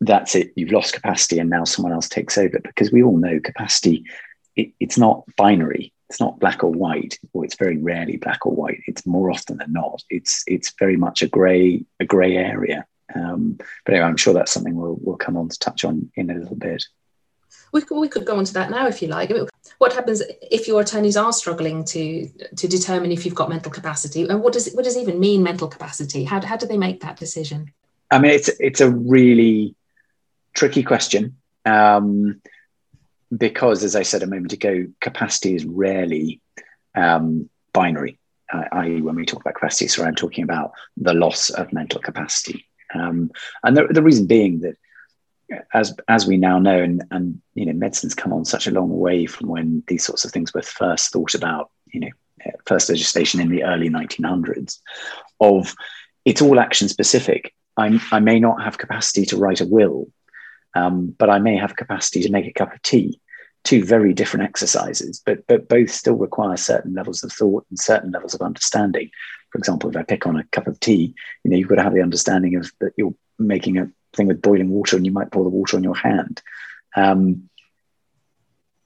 that's 0.00 0.36
it, 0.36 0.52
you've 0.54 0.70
lost 0.70 0.94
capacity 0.94 1.38
and 1.38 1.50
now 1.50 1.64
someone 1.64 1.92
else 1.92 2.08
takes 2.08 2.38
over. 2.38 2.60
Because 2.62 2.92
we 2.92 3.02
all 3.02 3.16
know 3.16 3.40
capacity 3.40 4.04
it, 4.54 4.72
it's 4.78 4.98
not 4.98 5.24
binary. 5.36 5.92
It's 6.08 6.20
not 6.20 6.38
black 6.38 6.62
or 6.62 6.70
white, 6.70 7.18
or 7.32 7.44
it's 7.44 7.56
very 7.56 7.78
rarely 7.78 8.18
black 8.18 8.44
or 8.44 8.54
white. 8.54 8.82
It's 8.86 9.06
more 9.06 9.30
often 9.30 9.56
than 9.56 9.72
not. 9.72 10.02
It's 10.10 10.44
it's 10.46 10.74
very 10.78 10.96
much 10.96 11.22
a 11.22 11.28
grey 11.28 11.84
a 12.00 12.04
grey 12.04 12.36
area. 12.36 12.86
Um, 13.14 13.58
but 13.84 13.94
anyway, 13.94 14.06
I'm 14.06 14.16
sure 14.16 14.34
that's 14.34 14.52
something 14.52 14.74
we'll 14.74 14.98
we'll 15.00 15.16
come 15.16 15.36
on 15.36 15.48
to 15.48 15.58
touch 15.58 15.84
on 15.84 16.10
in 16.14 16.30
a 16.30 16.34
little 16.34 16.56
bit. 16.56 16.84
We 17.72 17.80
could, 17.80 17.98
we 17.98 18.08
could 18.08 18.26
go 18.26 18.36
on 18.36 18.44
to 18.44 18.52
that 18.54 18.70
now 18.70 18.86
if 18.86 19.00
you 19.00 19.08
like. 19.08 19.32
What 19.78 19.94
happens 19.94 20.22
if 20.50 20.68
your 20.68 20.80
attorneys 20.82 21.16
are 21.16 21.32
struggling 21.32 21.84
to 21.86 22.28
to 22.28 22.68
determine 22.68 23.12
if 23.12 23.24
you've 23.24 23.34
got 23.34 23.48
mental 23.48 23.70
capacity, 23.70 24.22
and 24.28 24.42
what 24.42 24.52
does 24.52 24.72
what 24.72 24.84
does 24.84 24.96
even 24.96 25.18
mean 25.18 25.42
mental 25.42 25.68
capacity? 25.68 26.24
How 26.24 26.44
how 26.44 26.56
do 26.56 26.66
they 26.66 26.78
make 26.78 27.00
that 27.00 27.16
decision? 27.16 27.72
I 28.10 28.18
mean, 28.18 28.32
it's 28.32 28.50
it's 28.60 28.80
a 28.80 28.90
really 28.90 29.74
tricky 30.54 30.82
question 30.82 31.36
um, 31.64 32.40
because, 33.36 33.84
as 33.84 33.96
I 33.96 34.02
said 34.02 34.22
a 34.22 34.26
moment 34.26 34.52
ago, 34.52 34.86
capacity 35.00 35.54
is 35.54 35.64
rarely 35.64 36.40
um, 36.94 37.48
binary. 37.72 38.18
Uh, 38.52 38.64
I.e., 38.70 39.00
when 39.00 39.14
we 39.14 39.24
talk 39.24 39.40
about 39.40 39.54
capacity, 39.54 39.88
so 39.88 40.04
I'm 40.04 40.14
talking 40.14 40.44
about 40.44 40.72
the 40.98 41.14
loss 41.14 41.48
of 41.48 41.72
mental 41.72 42.00
capacity, 42.00 42.66
um, 42.94 43.30
and 43.62 43.76
the, 43.76 43.86
the 43.90 44.02
reason 44.02 44.26
being 44.26 44.60
that 44.60 44.76
as 45.74 45.94
as 46.08 46.26
we 46.26 46.36
now 46.36 46.58
know, 46.58 46.78
and, 46.78 47.02
and 47.10 47.40
you 47.54 47.66
know, 47.66 47.72
medicine's 47.72 48.14
come 48.14 48.32
on 48.32 48.44
such 48.44 48.66
a 48.66 48.70
long 48.70 48.98
way 48.98 49.26
from 49.26 49.48
when 49.48 49.82
these 49.86 50.04
sorts 50.04 50.24
of 50.24 50.32
things 50.32 50.54
were 50.54 50.62
first 50.62 51.12
thought 51.12 51.34
about. 51.34 51.70
You 51.86 52.00
know, 52.00 52.10
first 52.66 52.88
legislation 52.88 53.40
in 53.40 53.50
the 53.50 53.64
early 53.64 53.88
1900s 53.88 54.78
of 55.40 55.74
it's 56.24 56.42
all 56.42 56.60
action 56.60 56.88
specific. 56.88 57.54
I, 57.76 58.00
I 58.10 58.20
may 58.20 58.38
not 58.38 58.62
have 58.62 58.78
capacity 58.78 59.26
to 59.26 59.36
write 59.36 59.60
a 59.60 59.66
will, 59.66 60.08
um, 60.74 61.14
but 61.18 61.30
I 61.30 61.38
may 61.38 61.56
have 61.56 61.76
capacity 61.76 62.22
to 62.22 62.30
make 62.30 62.46
a 62.46 62.52
cup 62.52 62.72
of 62.72 62.82
tea. 62.82 63.20
Two 63.64 63.84
very 63.84 64.12
different 64.12 64.44
exercises, 64.44 65.22
but 65.24 65.46
but 65.46 65.68
both 65.68 65.90
still 65.90 66.16
require 66.16 66.56
certain 66.56 66.94
levels 66.94 67.22
of 67.22 67.32
thought 67.32 67.64
and 67.70 67.78
certain 67.78 68.10
levels 68.10 68.34
of 68.34 68.42
understanding. 68.42 69.10
For 69.52 69.58
example, 69.58 69.90
if 69.90 69.96
I 69.96 70.02
pick 70.02 70.26
on 70.26 70.36
a 70.36 70.44
cup 70.44 70.66
of 70.66 70.80
tea, 70.80 71.14
you 71.44 71.50
know, 71.50 71.56
you've 71.56 71.68
got 71.68 71.76
to 71.76 71.82
have 71.82 71.94
the 71.94 72.02
understanding 72.02 72.56
of 72.56 72.72
that 72.80 72.94
you're 72.96 73.14
making 73.38 73.78
a 73.78 73.90
thing 74.14 74.26
with 74.26 74.42
boiling 74.42 74.70
water 74.70 74.96
and 74.96 75.04
you 75.04 75.12
might 75.12 75.30
pour 75.30 75.44
the 75.44 75.50
water 75.50 75.76
on 75.76 75.84
your 75.84 75.96
hand. 75.96 76.42
Um, 76.96 77.48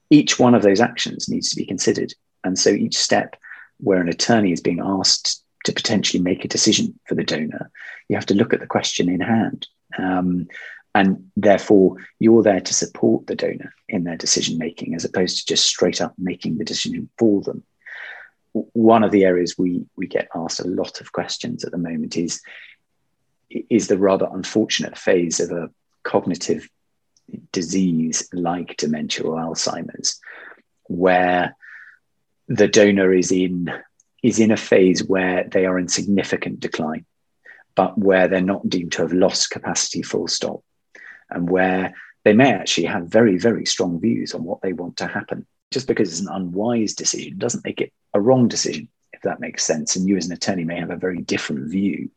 each 0.09 0.39
one 0.39 0.55
of 0.55 0.61
those 0.61 0.79
actions 0.79 1.29
needs 1.29 1.49
to 1.49 1.55
be 1.55 1.65
considered. 1.65 2.13
And 2.43 2.57
so 2.57 2.69
each 2.69 2.97
step 2.97 3.35
where 3.77 4.01
an 4.01 4.09
attorney 4.09 4.51
is 4.51 4.61
being 4.61 4.79
asked 4.79 5.43
to 5.65 5.73
potentially 5.73 6.21
make 6.21 6.45
a 6.45 6.49
decision 6.49 6.97
for 7.05 7.15
the 7.15 7.23
donor, 7.23 7.71
you 8.07 8.15
have 8.15 8.25
to 8.27 8.33
look 8.33 8.53
at 8.53 8.59
the 8.59 8.67
question 8.67 9.09
in 9.09 9.19
hand. 9.19 9.67
Um, 9.97 10.47
and 10.95 11.29
therefore, 11.35 11.97
you're 12.19 12.41
there 12.41 12.61
to 12.61 12.73
support 12.73 13.27
the 13.27 13.35
donor 13.35 13.73
in 13.87 14.03
their 14.03 14.17
decision 14.17 14.57
making 14.57 14.95
as 14.95 15.05
opposed 15.05 15.37
to 15.37 15.45
just 15.45 15.67
straight 15.67 16.01
up 16.01 16.13
making 16.17 16.57
the 16.57 16.65
decision 16.65 17.09
for 17.17 17.41
them. 17.41 17.63
One 18.73 19.03
of 19.03 19.11
the 19.11 19.25
areas 19.25 19.57
we, 19.57 19.85
we 19.95 20.07
get 20.07 20.27
asked 20.35 20.59
a 20.59 20.67
lot 20.67 21.01
of 21.01 21.11
questions 21.11 21.63
at 21.63 21.71
the 21.71 21.77
moment 21.77 22.17
is 22.17 22.41
is 23.69 23.87
the 23.87 23.97
rather 23.97 24.27
unfortunate 24.31 24.97
phase 24.97 25.39
of 25.39 25.51
a 25.51 25.69
cognitive 26.03 26.67
disease 27.51 28.27
like 28.33 28.75
dementia 28.77 29.25
or 29.25 29.37
Alzheimer's, 29.37 30.19
where 30.83 31.55
the 32.47 32.67
donor 32.67 33.13
is 33.13 33.31
in 33.31 33.71
is 34.23 34.39
in 34.39 34.51
a 34.51 34.57
phase 34.57 35.03
where 35.03 35.47
they 35.49 35.65
are 35.65 35.77
in 35.77 35.87
significant 35.87 36.59
decline, 36.59 37.05
but 37.75 37.97
where 37.97 38.27
they're 38.27 38.41
not 38.41 38.67
deemed 38.67 38.91
to 38.93 39.03
have 39.03 39.13
lost 39.13 39.51
capacity 39.51 40.01
full 40.01 40.27
stop, 40.27 40.61
and 41.29 41.49
where 41.49 41.93
they 42.23 42.33
may 42.33 42.51
actually 42.51 42.87
have 42.87 43.07
very, 43.07 43.37
very 43.37 43.65
strong 43.65 43.99
views 44.01 44.33
on 44.33 44.43
what 44.43 44.61
they 44.61 44.73
want 44.73 44.97
to 44.97 45.07
happen. 45.07 45.45
Just 45.71 45.87
because 45.87 46.09
it's 46.09 46.21
an 46.21 46.33
unwise 46.33 46.93
decision 46.93 47.37
doesn't 47.37 47.65
make 47.65 47.81
it 47.81 47.91
a 48.13 48.21
wrong 48.21 48.47
decision, 48.47 48.87
if 49.13 49.21
that 49.21 49.39
makes 49.39 49.65
sense. 49.65 49.95
And 49.95 50.07
you 50.07 50.17
as 50.17 50.25
an 50.25 50.33
attorney 50.33 50.63
may 50.63 50.79
have 50.79 50.91
a 50.91 50.95
very 50.95 51.21
different 51.21 51.69
view. 51.69 52.09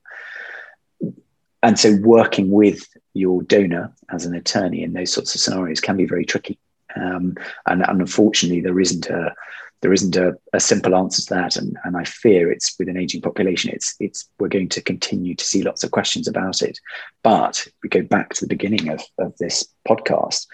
And 1.62 1.78
so 1.78 1.97
working 1.97 2.50
with 2.50 2.88
your 3.14 3.42
donor 3.42 3.92
as 4.11 4.25
an 4.25 4.35
attorney 4.35 4.83
in 4.83 4.92
those 4.92 5.12
sorts 5.12 5.35
of 5.35 5.40
scenarios 5.40 5.80
can 5.80 5.97
be 5.97 6.07
very 6.07 6.25
tricky. 6.25 6.59
Um, 6.97 7.37
and, 7.66 7.87
and, 7.88 8.00
unfortunately 8.00 8.61
there 8.61 8.80
isn't 8.80 9.07
a 9.07 9.33
there 9.80 9.92
isn't 9.92 10.16
a, 10.16 10.35
a, 10.52 10.59
simple 10.59 10.97
answer 10.97 11.23
to 11.23 11.35
that. 11.35 11.57
And, 11.57 11.78
and 11.85 11.97
i 11.97 12.02
fear 12.02 12.50
it's 12.50 12.76
with 12.78 12.88
an 12.88 12.97
aging 12.97 13.23
population 13.23 13.71
it's 13.73 13.95
it's 14.00 14.28
we're 14.40 14.49
going 14.49 14.69
to 14.71 14.83
continue 14.83 15.37
to 15.37 15.45
see 15.45 15.62
lots 15.62 15.85
of 15.85 15.92
questions 15.92 16.26
about 16.26 16.62
it. 16.62 16.78
But 17.23 17.66
we 17.83 17.88
go 17.88 18.02
back 18.02 18.35
to 18.35 18.40
the 18.40 18.49
beginning 18.49 18.88
of, 18.88 19.02
of 19.19 19.37
this 19.38 19.69
podcast. 19.88 20.47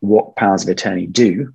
What 0.00 0.36
powers 0.36 0.62
of 0.62 0.68
attorney 0.68 1.06
do 1.06 1.52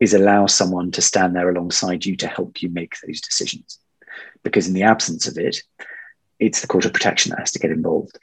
is 0.00 0.14
allow 0.14 0.46
someone 0.46 0.90
to 0.90 1.02
stand 1.02 1.34
there 1.34 1.48
alongside 1.48 2.04
you 2.04 2.16
to 2.16 2.26
help 2.26 2.62
you 2.62 2.68
make 2.68 2.94
those 3.06 3.20
decisions 3.20 3.78
because 4.42 4.66
in 4.68 4.74
the 4.74 4.82
absence 4.82 5.26
of 5.26 5.38
it 5.38 5.62
it's 6.38 6.60
the 6.60 6.66
court 6.66 6.84
of 6.84 6.92
protection 6.92 7.30
that 7.30 7.40
has 7.40 7.52
to 7.52 7.58
get 7.58 7.70
involved. 7.70 8.18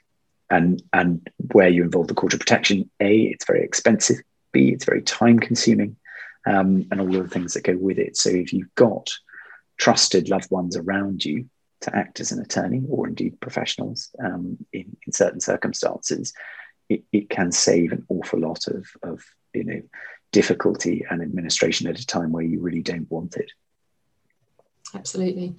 And, 0.50 0.82
and 0.92 1.28
where 1.52 1.68
you 1.68 1.82
involve 1.82 2.08
the 2.08 2.14
court 2.14 2.34
of 2.34 2.40
protection, 2.40 2.90
A, 3.00 3.22
it's 3.22 3.46
very 3.46 3.64
expensive, 3.64 4.18
B, 4.52 4.68
it's 4.68 4.84
very 4.84 5.02
time 5.02 5.38
consuming, 5.38 5.96
um, 6.46 6.86
and 6.90 7.00
all 7.00 7.16
of 7.16 7.22
the 7.22 7.28
things 7.28 7.54
that 7.54 7.64
go 7.64 7.76
with 7.76 7.98
it. 7.98 8.16
So 8.16 8.28
if 8.28 8.52
you've 8.52 8.74
got 8.74 9.10
trusted 9.78 10.28
loved 10.28 10.50
ones 10.50 10.76
around 10.76 11.24
you 11.24 11.48
to 11.80 11.96
act 11.96 12.20
as 12.20 12.32
an 12.32 12.40
attorney 12.40 12.82
or 12.88 13.08
indeed 13.08 13.40
professionals 13.40 14.10
um, 14.22 14.58
in, 14.72 14.96
in 15.06 15.12
certain 15.12 15.40
circumstances, 15.40 16.34
it, 16.88 17.02
it 17.12 17.30
can 17.30 17.50
save 17.50 17.92
an 17.92 18.04
awful 18.08 18.38
lot 18.38 18.66
of, 18.66 18.86
of 19.02 19.24
you 19.54 19.64
know 19.64 19.82
difficulty 20.32 21.04
and 21.10 21.22
administration 21.22 21.86
at 21.86 22.00
a 22.00 22.06
time 22.06 22.32
where 22.32 22.44
you 22.44 22.60
really 22.60 22.82
don't 22.82 23.10
want 23.10 23.36
it. 23.36 23.52
Absolutely. 24.94 25.54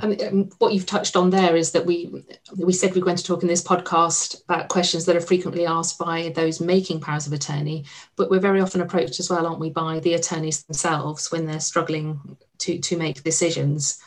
Um, 0.00 0.50
what 0.58 0.72
you've 0.72 0.86
touched 0.86 1.16
on 1.16 1.30
there 1.30 1.56
is 1.56 1.72
that 1.72 1.84
we 1.84 2.24
we 2.56 2.72
said 2.72 2.94
we're 2.94 3.00
going 3.02 3.16
to 3.16 3.24
talk 3.24 3.42
in 3.42 3.48
this 3.48 3.64
podcast 3.64 4.44
about 4.44 4.68
questions 4.68 5.06
that 5.06 5.16
are 5.16 5.20
frequently 5.20 5.66
asked 5.66 5.98
by 5.98 6.32
those 6.36 6.60
making 6.60 7.00
powers 7.00 7.26
of 7.26 7.32
attorney, 7.32 7.84
but 8.14 8.30
we're 8.30 8.38
very 8.38 8.60
often 8.60 8.80
approached 8.80 9.18
as 9.18 9.28
well, 9.28 9.46
aren't 9.46 9.58
we, 9.58 9.70
by 9.70 9.98
the 10.00 10.14
attorneys 10.14 10.62
themselves 10.62 11.32
when 11.32 11.46
they're 11.46 11.58
struggling 11.58 12.36
to 12.58 12.78
to 12.78 12.96
make 12.96 13.24
decisions. 13.24 13.98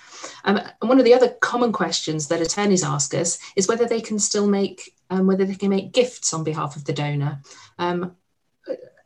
Um, 0.45 0.57
and 0.57 0.89
one 0.89 0.99
of 0.99 1.05
the 1.05 1.15
other 1.15 1.29
common 1.41 1.71
questions 1.71 2.27
that 2.27 2.41
attorneys 2.41 2.83
ask 2.83 3.13
us 3.13 3.39
is 3.55 3.67
whether 3.67 3.87
they 3.87 4.01
can 4.01 4.19
still 4.19 4.47
make 4.47 4.93
um, 5.09 5.27
whether 5.27 5.43
they 5.43 5.55
can 5.55 5.69
make 5.69 5.91
gifts 5.91 6.33
on 6.33 6.43
behalf 6.43 6.75
of 6.75 6.85
the 6.85 6.93
donor. 6.93 7.41
Um, 7.79 8.15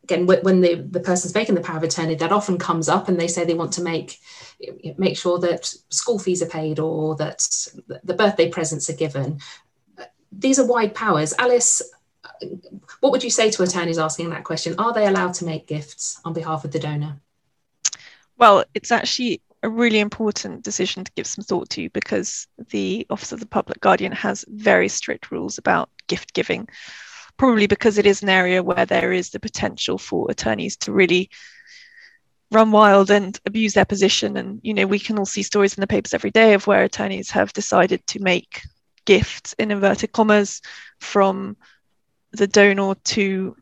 again, 0.06 0.28
when 0.28 0.62
the, 0.62 0.76
the 0.76 1.00
person's 1.00 1.34
making 1.34 1.56
the 1.56 1.62
power 1.62 1.78
of 1.78 1.84
attorney, 1.84 2.16
that 2.16 2.32
often 2.32 2.58
comes 2.58 2.88
up 2.88 3.10
and 3.10 3.20
they 3.20 3.28
say 3.28 3.44
they 3.44 3.54
want 3.56 3.74
to 3.74 3.82
make 3.82 4.20
make 4.98 5.18
sure 5.18 5.38
that 5.40 5.66
school 5.90 6.18
fees 6.18 6.42
are 6.42 6.48
paid 6.48 6.80
or 6.80 7.16
that 7.16 7.40
the 8.04 8.14
birthday 8.14 8.50
presents 8.50 8.90
are 8.90 8.96
given. 8.96 9.40
These 10.32 10.60
are 10.60 10.66
wide 10.66 10.94
powers. 10.94 11.34
Alice, 11.40 11.82
what 13.00 13.12
would 13.12 13.24
you 13.24 13.30
say 13.30 13.50
to 13.52 13.64
attorneys 13.64 13.98
asking 13.98 14.30
that 14.30 14.44
question? 14.44 14.76
Are 14.78 14.94
they 14.94 15.08
allowed 15.08 15.34
to 15.36 15.46
make 15.46 15.68
gifts 15.68 16.22
on 16.24 16.34
behalf 16.34 16.64
of 16.64 16.72
the 16.72 16.80
donor? 16.80 17.20
Well, 18.38 18.64
it's 18.74 18.92
actually 18.92 19.42
a 19.64 19.70
really 19.70 20.00
important 20.00 20.64
decision 20.64 21.04
to 21.04 21.12
give 21.16 21.26
some 21.26 21.44
thought 21.44 21.70
to 21.70 21.90
because 21.90 22.48
the 22.70 23.08
Office 23.10 23.32
of 23.32 23.40
the 23.40 23.48
Public 23.48 23.82
Guardian 23.82 24.12
has 24.12 24.46
very 24.48 24.88
strict 24.88 25.32
rules 25.32 25.58
about 25.58 25.90
gift 26.08 26.34
giving 26.34 26.68
probably 27.38 27.68
because 27.68 27.98
it 27.98 28.06
is 28.06 28.24
an 28.24 28.30
area 28.30 28.64
where 28.64 28.86
there 28.86 29.12
is 29.12 29.30
the 29.30 29.40
potential 29.40 29.98
for 29.98 30.30
attorneys 30.30 30.78
to 30.78 30.92
really 30.92 31.30
run 32.52 32.72
wild 32.72 33.12
and 33.12 33.40
abuse 33.46 33.74
their 33.74 33.86
position. 33.86 34.38
And, 34.38 34.60
you 34.64 34.74
know, 34.74 34.88
we 34.88 35.00
can 35.00 35.18
all 35.18 35.26
see 35.26 35.44
stories 35.44 35.76
in 35.76 35.82
the 35.82 35.88
papers 35.88 36.14
every 36.14 36.32
day 36.32 36.54
of 36.54 36.68
where 36.68 36.84
attorneys 36.84 37.32
have 37.32 37.54
decided 37.54 38.06
to 38.08 38.20
make 38.22 38.62
gifts 39.06 39.54
in 39.60 39.72
inverted 39.72 40.12
commas 40.12 40.62
from 41.00 41.58
the 42.32 42.48
donor 42.48 42.96
to 42.96 43.56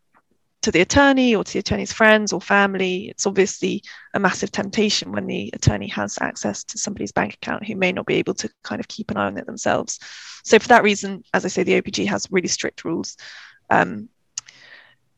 to 0.62 0.72
the 0.72 0.80
attorney 0.80 1.36
or 1.36 1.44
to 1.44 1.54
the 1.54 1.60
attorney's 1.60 1.92
friends 1.92 2.32
or 2.32 2.40
family. 2.40 3.10
It's 3.10 3.28
obviously 3.28 3.84
a 4.14 4.20
massive 4.20 4.50
temptation 4.50 5.12
when 5.12 5.28
the 5.28 5.50
attorney 5.52 5.90
has 5.90 6.18
access 6.22 6.64
to 6.64 6.78
somebody's 6.78 7.12
bank 7.12 7.34
account 7.34 7.66
who 7.66 7.76
may 7.76 7.92
not 7.92 8.06
be 8.06 8.16
able 8.16 8.34
to 8.36 8.50
kind 8.64 8.80
of 8.80 8.88
keep 8.88 9.12
an 9.12 9.18
eye 9.18 9.26
on 9.26 9.38
it 9.38 9.46
themselves. 9.46 10.00
So 10.46 10.60
for 10.60 10.70
that 10.70 10.84
reason 10.84 11.24
as 11.34 11.44
i 11.44 11.50
say 11.50 11.64
the 11.64 11.82
opg 11.82 12.08
has 12.08 12.28
really 12.32 12.48
strict 12.48 12.86
rules 12.86 13.18
um, 13.70 14.10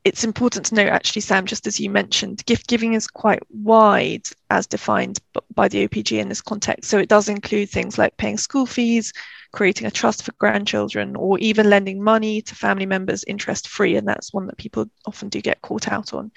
it's 0.05 0.23
important 0.23 0.67
to 0.67 0.75
note, 0.75 0.89
actually, 0.89 1.23
Sam, 1.23 1.47
just 1.47 1.65
as 1.65 1.79
you 1.79 1.89
mentioned, 1.89 2.45
gift 2.45 2.67
giving 2.67 2.93
is 2.93 3.07
quite 3.07 3.41
wide 3.49 4.27
as 4.51 4.67
defined 4.67 5.19
by 5.55 5.67
the 5.67 5.87
OPG 5.87 6.19
in 6.19 6.29
this 6.29 6.43
context. 6.43 6.91
So 6.91 6.99
it 6.99 7.09
does 7.09 7.27
include 7.27 7.71
things 7.71 7.97
like 7.97 8.15
paying 8.15 8.37
school 8.37 8.67
fees, 8.67 9.11
creating 9.51 9.87
a 9.87 9.91
trust 9.91 10.21
for 10.21 10.31
grandchildren, 10.37 11.15
or 11.15 11.39
even 11.39 11.71
lending 11.71 12.03
money 12.03 12.43
to 12.43 12.53
family 12.53 12.85
members 12.85 13.23
interest 13.23 13.67
free. 13.67 13.95
And 13.95 14.07
that's 14.07 14.31
one 14.31 14.45
that 14.45 14.57
people 14.57 14.87
often 15.07 15.29
do 15.29 15.41
get 15.41 15.63
caught 15.63 15.91
out 15.91 16.13
on. 16.13 16.31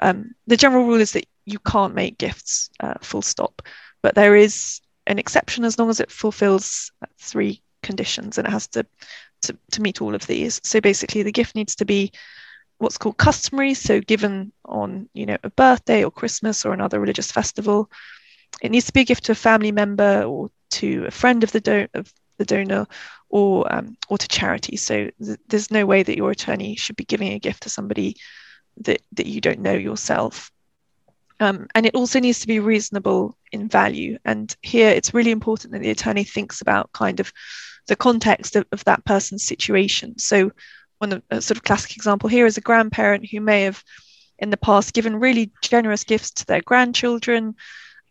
Um, 0.00 0.36
the 0.46 0.56
general 0.56 0.86
rule 0.86 1.00
is 1.00 1.10
that 1.12 1.26
you 1.44 1.58
can't 1.58 1.96
make 1.96 2.18
gifts 2.18 2.70
uh, 2.78 2.94
full 3.02 3.22
stop, 3.22 3.62
but 4.00 4.14
there 4.14 4.36
is 4.36 4.80
an 5.08 5.18
exception 5.18 5.64
as 5.64 5.76
long 5.76 5.90
as 5.90 5.98
it 5.98 6.12
fulfills 6.12 6.92
three 7.18 7.62
conditions 7.82 8.38
and 8.38 8.46
it 8.46 8.50
has 8.50 8.68
to 8.68 8.86
to, 9.42 9.56
to 9.72 9.82
meet 9.82 10.00
all 10.00 10.14
of 10.14 10.26
these. 10.26 10.60
So 10.64 10.80
basically, 10.80 11.22
the 11.22 11.32
gift 11.32 11.54
needs 11.54 11.74
to 11.76 11.84
be 11.84 12.12
what's 12.78 12.98
called 12.98 13.16
customary, 13.16 13.74
so 13.74 14.00
given 14.00 14.52
on 14.64 15.08
you 15.12 15.26
know 15.26 15.36
a 15.42 15.50
birthday 15.50 16.04
or 16.04 16.10
Christmas 16.10 16.64
or 16.64 16.72
another 16.72 17.00
religious 17.00 17.30
festival. 17.30 17.90
It 18.62 18.70
needs 18.70 18.86
to 18.86 18.92
be 18.92 19.02
a 19.02 19.04
gift 19.04 19.24
to 19.24 19.32
a 19.32 19.36
family 19.36 19.72
member 19.72 20.22
or 20.22 20.50
to 20.70 21.04
a 21.06 21.10
friend 21.10 21.44
of 21.44 21.52
the 21.52 21.88
of 21.94 22.12
the 22.38 22.44
donor 22.44 22.86
or 23.28 23.72
um, 23.72 23.96
or 24.08 24.18
to 24.18 24.28
charity. 24.28 24.76
So 24.76 25.10
th- 25.22 25.38
there's 25.48 25.70
no 25.70 25.86
way 25.86 26.02
that 26.02 26.16
your 26.16 26.30
attorney 26.30 26.76
should 26.76 26.96
be 26.96 27.04
giving 27.04 27.32
a 27.32 27.38
gift 27.38 27.64
to 27.64 27.68
somebody 27.68 28.16
that 28.78 29.02
that 29.12 29.26
you 29.26 29.40
don't 29.40 29.60
know 29.60 29.74
yourself. 29.74 30.50
Um, 31.40 31.68
and 31.74 31.86
it 31.86 31.94
also 31.94 32.18
needs 32.18 32.40
to 32.40 32.48
be 32.48 32.58
reasonable 32.58 33.36
in 33.52 33.68
value. 33.68 34.18
And 34.24 34.54
here 34.62 34.88
it's 34.88 35.14
really 35.14 35.30
important 35.30 35.72
that 35.72 35.82
the 35.82 35.90
attorney 35.90 36.24
thinks 36.24 36.60
about 36.60 36.92
kind 36.92 37.20
of 37.20 37.32
the 37.88 37.96
context 37.96 38.56
of, 38.56 38.66
of 38.72 38.84
that 38.84 39.04
person's 39.04 39.44
situation. 39.44 40.18
So 40.18 40.52
one 40.98 41.12
of, 41.12 41.22
a 41.30 41.40
sort 41.40 41.56
of 41.56 41.64
classic 41.64 41.96
example 41.96 42.28
here 42.28 42.46
is 42.46 42.56
a 42.56 42.62
grandparent 42.62 43.28
who 43.28 43.40
may 43.40 43.62
have 43.62 43.82
in 44.38 44.50
the 44.50 44.56
past 44.56 44.94
given 44.94 45.16
really 45.16 45.50
generous 45.62 46.04
gifts 46.04 46.30
to 46.30 46.46
their 46.46 46.60
grandchildren 46.60 47.54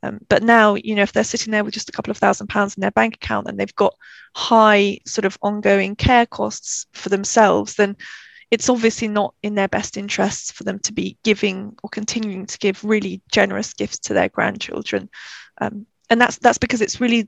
um, 0.03 0.19
but 0.29 0.43
now 0.43 0.75
you 0.75 0.95
know 0.95 1.01
if 1.01 1.13
they're 1.13 1.23
sitting 1.23 1.51
there 1.51 1.63
with 1.63 1.73
just 1.73 1.89
a 1.89 1.91
couple 1.91 2.11
of 2.11 2.17
thousand 2.17 2.47
pounds 2.47 2.75
in 2.75 2.81
their 2.81 2.91
bank 2.91 3.15
account 3.15 3.47
and 3.47 3.59
they've 3.59 3.75
got 3.75 3.95
high 4.35 4.99
sort 5.05 5.25
of 5.25 5.37
ongoing 5.41 5.95
care 5.95 6.25
costs 6.25 6.85
for 6.93 7.09
themselves 7.09 7.75
then 7.75 7.95
it's 8.49 8.69
obviously 8.69 9.07
not 9.07 9.33
in 9.43 9.55
their 9.55 9.67
best 9.67 9.97
interests 9.97 10.51
for 10.51 10.63
them 10.63 10.79
to 10.79 10.93
be 10.93 11.17
giving 11.23 11.75
or 11.83 11.89
continuing 11.89 12.45
to 12.45 12.57
give 12.57 12.83
really 12.83 13.21
generous 13.31 13.73
gifts 13.73 13.99
to 13.99 14.13
their 14.13 14.29
grandchildren 14.29 15.09
um, 15.59 15.85
and 16.09 16.21
that's 16.21 16.37
that's 16.37 16.57
because 16.57 16.81
it's 16.81 17.01
really 17.01 17.27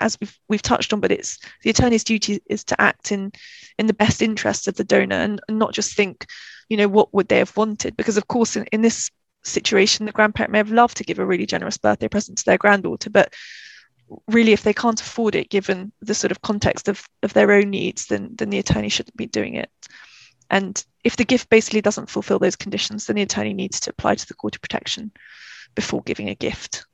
as 0.00 0.18
we've 0.20 0.38
we've 0.48 0.62
touched 0.62 0.92
on 0.92 1.00
but 1.00 1.10
it's 1.10 1.38
the 1.62 1.70
attorney's 1.70 2.04
duty 2.04 2.40
is 2.46 2.64
to 2.64 2.80
act 2.80 3.12
in 3.12 3.32
in 3.78 3.86
the 3.86 3.94
best 3.94 4.22
interest 4.22 4.68
of 4.68 4.76
the 4.76 4.84
donor 4.84 5.16
and, 5.16 5.40
and 5.48 5.58
not 5.58 5.72
just 5.72 5.94
think 5.94 6.26
you 6.68 6.76
know 6.76 6.88
what 6.88 7.12
would 7.12 7.28
they 7.28 7.38
have 7.38 7.56
wanted. 7.56 7.96
Because 7.96 8.16
of 8.16 8.28
course 8.28 8.56
in, 8.56 8.64
in 8.72 8.82
this 8.82 9.10
situation 9.44 10.06
the 10.06 10.12
grandparent 10.12 10.52
may 10.52 10.58
have 10.58 10.70
loved 10.70 10.96
to 10.96 11.04
give 11.04 11.18
a 11.18 11.26
really 11.26 11.46
generous 11.46 11.76
birthday 11.76 12.08
present 12.08 12.38
to 12.38 12.44
their 12.44 12.58
granddaughter 12.58 13.10
but 13.10 13.34
really 14.28 14.52
if 14.52 14.62
they 14.62 14.72
can't 14.72 15.00
afford 15.00 15.34
it 15.34 15.50
given 15.50 15.90
the 16.00 16.14
sort 16.14 16.30
of 16.30 16.42
context 16.42 16.86
of, 16.86 17.04
of 17.22 17.32
their 17.32 17.50
own 17.50 17.70
needs 17.70 18.06
then 18.06 18.30
then 18.34 18.50
the 18.50 18.58
attorney 18.58 18.88
shouldn't 18.88 19.16
be 19.16 19.26
doing 19.26 19.54
it. 19.54 19.70
And 20.48 20.84
if 21.02 21.16
the 21.16 21.24
gift 21.24 21.48
basically 21.48 21.80
doesn't 21.80 22.10
fulfill 22.10 22.38
those 22.38 22.56
conditions 22.56 23.06
then 23.06 23.16
the 23.16 23.22
attorney 23.22 23.52
needs 23.52 23.80
to 23.80 23.90
apply 23.90 24.14
to 24.14 24.26
the 24.26 24.34
court 24.34 24.54
of 24.54 24.62
protection 24.62 25.10
before 25.74 26.02
giving 26.02 26.28
a 26.28 26.34
gift 26.34 26.84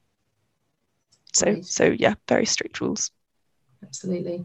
so 1.38 1.47
right. 1.47 1.64
so 1.64 1.85
yeah, 1.85 2.14
very 2.28 2.47
strict 2.47 2.80
rules. 2.80 3.11
Absolutely. 3.83 4.45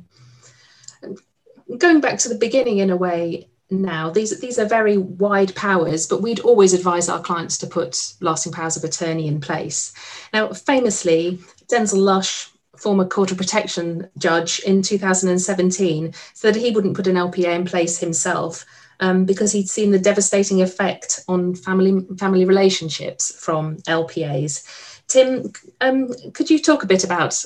Going 1.78 2.02
back 2.02 2.20
to 2.20 2.30
the 2.30 2.36
beginning 2.36 2.78
in 2.78 2.90
a 2.90 2.98
way 2.98 3.50
now, 3.70 4.10
these 4.10 4.40
these 4.40 4.60
are 4.60 4.66
very 4.66 4.98
wide 4.98 5.56
powers, 5.56 6.06
but 6.06 6.22
we'd 6.22 6.42
always 6.42 6.74
advise 6.74 7.10
our 7.10 7.22
clients 7.22 7.58
to 7.60 7.68
put 7.68 8.14
lasting 8.22 8.54
powers 8.54 8.78
of 8.78 8.84
attorney 8.84 9.28
in 9.28 9.42
place. 9.42 9.94
Now, 10.34 10.50
famously, 10.50 11.40
Denzil 11.68 12.00
Lush 12.00 12.50
former 12.78 13.06
Court 13.06 13.32
of 13.32 13.38
Protection 13.38 14.10
judge 14.18 14.60
in 14.60 14.82
2017 14.82 16.14
said 16.34 16.56
he 16.56 16.72
wouldn't 16.72 16.96
put 16.96 17.08
an 17.08 17.16
LPA 17.16 17.56
in 17.56 17.66
place 17.66 18.00
himself 18.00 18.66
um, 19.00 19.26
because 19.26 19.52
he'd 19.52 19.70
seen 19.70 19.92
the 19.92 20.00
devastating 20.00 20.62
effect 20.62 21.22
on 21.28 21.56
family 21.56 22.06
family 22.18 22.46
relationships 22.46 23.34
from 23.36 23.78
LPAs. 23.88 24.93
Tim, 25.08 25.52
um, 25.82 26.14
could 26.34 26.50
you 26.50 26.60
talk 26.60 26.84
a 26.84 26.88
bit 26.88 27.04
about 27.04 27.44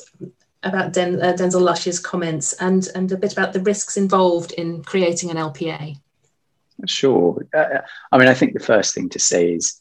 about 0.64 0.94
Den, 0.94 1.22
uh, 1.22 1.34
Denzil 1.34 1.62
Lush's 1.62 2.00
comments 2.00 2.54
and 2.54 2.88
and 2.96 3.12
a 3.12 3.18
bit 3.18 3.34
about 3.34 3.54
the 3.54 3.62
risks 3.62 3.98
involved 3.98 4.52
in 4.54 4.84
creating 4.84 5.30
an 5.30 5.38
LPA? 5.38 5.98
Sure. 6.86 7.46
Uh, 7.54 7.82
I 8.12 8.18
mean, 8.18 8.28
I 8.28 8.34
think 8.34 8.54
the 8.54 8.60
first 8.60 8.94
thing 8.94 9.10
to 9.10 9.20
say 9.20 9.54
is, 9.54 9.80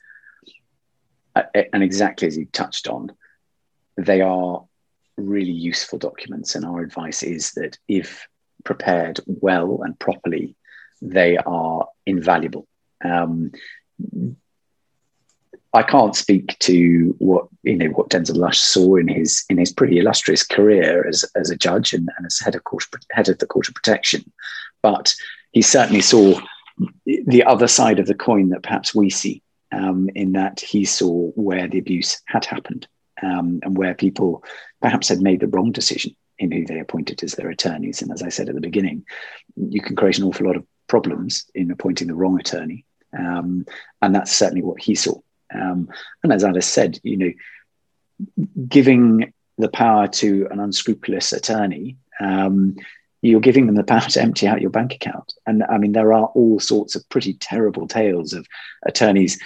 uh, 1.35 1.43
and 1.73 1.83
exactly 1.83 2.27
as 2.27 2.37
you 2.37 2.47
touched 2.47 2.89
on, 2.89 3.13
they 3.97 4.21
are 4.23 4.65
really 5.17 5.53
useful 5.53 5.99
documents, 5.99 6.55
and 6.55 6.65
our 6.65 6.81
advice 6.81 7.23
is 7.23 7.53
that 7.53 7.79
if 7.89 8.27
prepared 8.65 9.21
well 9.27 9.83
and 9.83 9.99
properly, 9.99 10.55
they 11.03 11.37
are 11.37 11.89
invaluable. 12.07 12.67
Um, 13.05 13.53
I 15.77 15.83
can't 15.83 16.17
speak 16.17 16.59
to 16.61 17.15
what 17.19 17.47
you 17.63 17.77
know 17.77 17.89
what 17.89 18.09
Denzil 18.09 18.37
Lush 18.37 18.59
saw 18.59 18.97
in 18.97 19.09
his 19.09 19.45
in 19.51 19.59
his 19.59 19.71
pretty 19.71 19.99
illustrious 19.99 20.43
career 20.43 21.07
as 21.07 21.25
as 21.37 21.51
a 21.51 21.57
judge 21.57 21.93
and, 21.93 22.09
and 22.17 22.27
as 22.27 22.39
head 22.39 22.55
of 22.55 22.65
court 22.65 22.85
head 23.11 23.29
of 23.29 23.39
the 23.39 23.47
Court 23.47 23.69
of 23.69 23.75
Protection, 23.75 24.25
but 24.83 25.15
he 25.53 25.61
certainly 25.61 26.01
saw 26.01 26.41
the 27.07 27.45
other 27.45 27.69
side 27.69 27.99
of 27.99 28.07
the 28.07 28.15
coin 28.15 28.49
that 28.51 28.63
perhaps 28.63 28.95
we 28.95 29.11
see 29.11 29.43
um, 29.73 30.09
in 30.15 30.33
that 30.33 30.61
he 30.61 30.85
saw 30.85 31.31
where 31.33 31.69
the 31.69 31.79
abuse 31.79 32.23
had 32.27 32.47
happened 32.47 32.89
um, 33.23 33.61
and 33.63 33.77
where 33.77 33.95
people 33.95 34.43
perhaps 34.81 35.09
had 35.09 35.21
made 35.21 35.41
the 35.41 35.49
wrong 35.49 35.73
decision 35.73 36.15
in 36.39 36.51
who 36.51 36.65
they 36.67 36.79
appointed 36.79 37.23
as 37.23 37.33
their 37.33 37.49
attorneys. 37.49 38.03
And 38.03 38.13
as 38.13 38.23
I 38.23 38.29
said 38.29 38.49
at 38.49 38.55
the 38.55 38.61
beginning, 38.61 39.05
you 39.57 39.81
can 39.81 39.97
create 39.97 40.19
an 40.19 40.25
awful 40.25 40.47
lot 40.47 40.57
of 40.57 40.67
problems 40.87 41.51
in 41.55 41.71
appointing 41.71 42.09
the 42.09 42.15
wrong 42.15 42.39
attorney. 42.39 42.85
Um, 43.19 43.65
and 44.03 44.15
that's 44.15 44.33
certainly 44.33 44.63
what 44.63 44.81
he 44.81 44.95
saw. 44.95 45.19
Um, 45.55 45.89
and 46.23 46.33
as 46.33 46.45
Alice 46.45 46.67
said, 46.67 46.99
you 47.03 47.17
know, 47.17 47.33
giving 48.69 49.33
the 49.59 49.69
power 49.69 50.09
to 50.09 50.49
an 50.51 50.61
unscrupulous 50.61 51.33
attorney, 51.33 51.97
um, 52.21 52.77
you're 53.23 53.41
giving 53.41 53.67
them 53.67 53.75
the 53.75 53.85
power 53.85 54.01
to 54.01 54.23
empty 54.23 54.47
out 54.47 54.61
your 54.61 54.71
bank 54.71 54.95
account. 54.95 55.33
And 55.47 55.65
I 55.65 55.79
mean, 55.79 55.93
there 55.93 56.13
are 56.13 56.27
all 56.27 56.61
sorts 56.61 56.95
of 56.95 57.09
pretty 57.09 57.35
terrible 57.35 57.89
tales 57.89 58.33
of 58.33 58.47
attorneys 58.87 59.41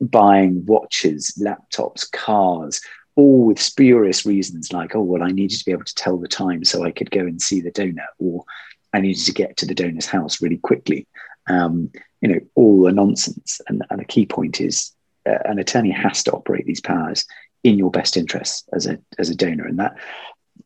buying 0.00 0.64
watches, 0.66 1.38
laptops, 1.40 2.10
cars, 2.10 2.80
all 3.16 3.44
with 3.46 3.60
spurious 3.60 4.24
reasons 4.24 4.72
like, 4.72 4.94
oh, 4.94 5.02
well, 5.02 5.22
I 5.22 5.30
needed 5.30 5.58
to 5.58 5.64
be 5.64 5.72
able 5.72 5.84
to 5.84 5.94
tell 5.94 6.16
the 6.16 6.28
time 6.28 6.64
so 6.64 6.84
I 6.84 6.90
could 6.90 7.10
go 7.10 7.20
and 7.20 7.40
see 7.40 7.60
the 7.60 7.70
donor, 7.70 8.06
or 8.18 8.44
I 8.92 9.00
needed 9.00 9.24
to 9.24 9.32
get 9.32 9.56
to 9.58 9.66
the 9.66 9.74
donor's 9.74 10.06
house 10.06 10.40
really 10.40 10.58
quickly. 10.58 11.06
Um, 11.48 11.90
you 12.20 12.28
know, 12.28 12.40
all 12.54 12.82
the 12.82 12.92
nonsense. 12.92 13.60
And, 13.68 13.84
and 13.90 14.00
the 14.00 14.04
key 14.04 14.26
point 14.26 14.60
is 14.60 14.92
uh, 15.28 15.38
an 15.44 15.58
attorney 15.58 15.90
has 15.90 16.22
to 16.24 16.32
operate 16.32 16.66
these 16.66 16.80
powers 16.80 17.24
in 17.62 17.78
your 17.78 17.90
best 17.90 18.16
interests 18.16 18.64
as 18.72 18.86
a 18.86 18.98
as 19.18 19.30
a 19.30 19.34
donor, 19.34 19.66
and 19.66 19.78
that 19.78 19.96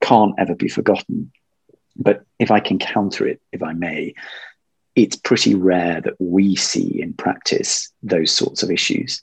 can't 0.01 0.35
ever 0.39 0.55
be 0.55 0.69
forgotten. 0.69 1.33
But 1.97 2.25
if 2.39 2.51
I 2.51 2.61
can 2.61 2.79
counter 2.79 3.27
it, 3.27 3.41
if 3.53 3.63
I 3.63 3.73
may, 3.73 4.15
it's 4.95 5.17
pretty 5.17 5.55
rare 5.55 6.01
that 6.01 6.15
we 6.19 6.57
see 6.57 7.01
in 7.01 7.13
practice 7.15 7.93
those 8.03 8.31
sorts 8.31 8.63
of 8.63 8.71
issues 8.71 9.23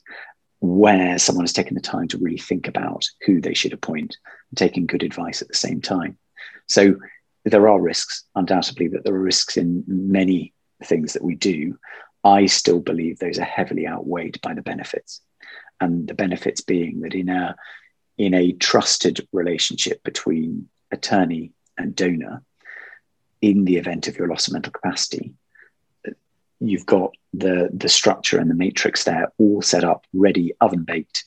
where 0.60 1.18
someone 1.18 1.44
has 1.44 1.52
taken 1.52 1.74
the 1.74 1.80
time 1.80 2.08
to 2.08 2.18
really 2.18 2.38
think 2.38 2.68
about 2.68 3.04
who 3.26 3.40
they 3.40 3.52
should 3.52 3.72
appoint 3.72 4.16
and 4.50 4.58
taking 4.58 4.86
good 4.86 5.02
advice 5.02 5.42
at 5.42 5.48
the 5.48 5.54
same 5.54 5.80
time. 5.80 6.16
So 6.68 6.96
there 7.44 7.68
are 7.68 7.80
risks, 7.80 8.24
undoubtedly, 8.36 8.88
that 8.88 9.04
there 9.04 9.14
are 9.14 9.20
risks 9.20 9.56
in 9.56 9.82
many 9.86 10.52
things 10.84 11.14
that 11.14 11.24
we 11.24 11.34
do. 11.34 11.78
I 12.24 12.46
still 12.46 12.80
believe 12.80 13.18
those 13.18 13.38
are 13.38 13.44
heavily 13.44 13.86
outweighed 13.86 14.40
by 14.42 14.54
the 14.54 14.62
benefits. 14.62 15.20
And 15.80 16.06
the 16.06 16.14
benefits 16.14 16.60
being 16.60 17.00
that 17.00 17.14
in 17.14 17.28
a 17.28 17.56
in 18.18 18.34
a 18.34 18.52
trusted 18.52 19.26
relationship 19.32 20.02
between 20.04 20.68
attorney 20.92 21.52
and 21.76 21.96
donor, 21.96 22.42
in 23.40 23.64
the 23.64 23.76
event 23.76 24.06
of 24.06 24.16
your 24.16 24.28
loss 24.28 24.46
of 24.46 24.52
mental 24.52 24.72
capacity, 24.72 25.34
you've 26.60 26.86
got 26.86 27.10
the 27.34 27.70
the 27.72 27.88
structure 27.88 28.38
and 28.38 28.48
the 28.48 28.54
matrix 28.54 29.04
there 29.04 29.32
all 29.38 29.62
set 29.62 29.82
up, 29.82 30.06
ready, 30.12 30.52
oven 30.60 30.84
baked 30.84 31.24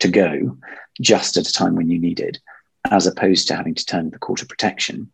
to 0.00 0.08
go, 0.08 0.58
just 1.00 1.36
at 1.36 1.48
a 1.48 1.52
time 1.52 1.76
when 1.76 1.88
you 1.88 1.98
need 1.98 2.20
it, 2.20 2.38
as 2.90 3.06
opposed 3.06 3.48
to 3.48 3.56
having 3.56 3.74
to 3.74 3.86
turn 3.86 4.04
to 4.04 4.10
the 4.10 4.18
court 4.18 4.42
of 4.42 4.48
protection 4.48 5.10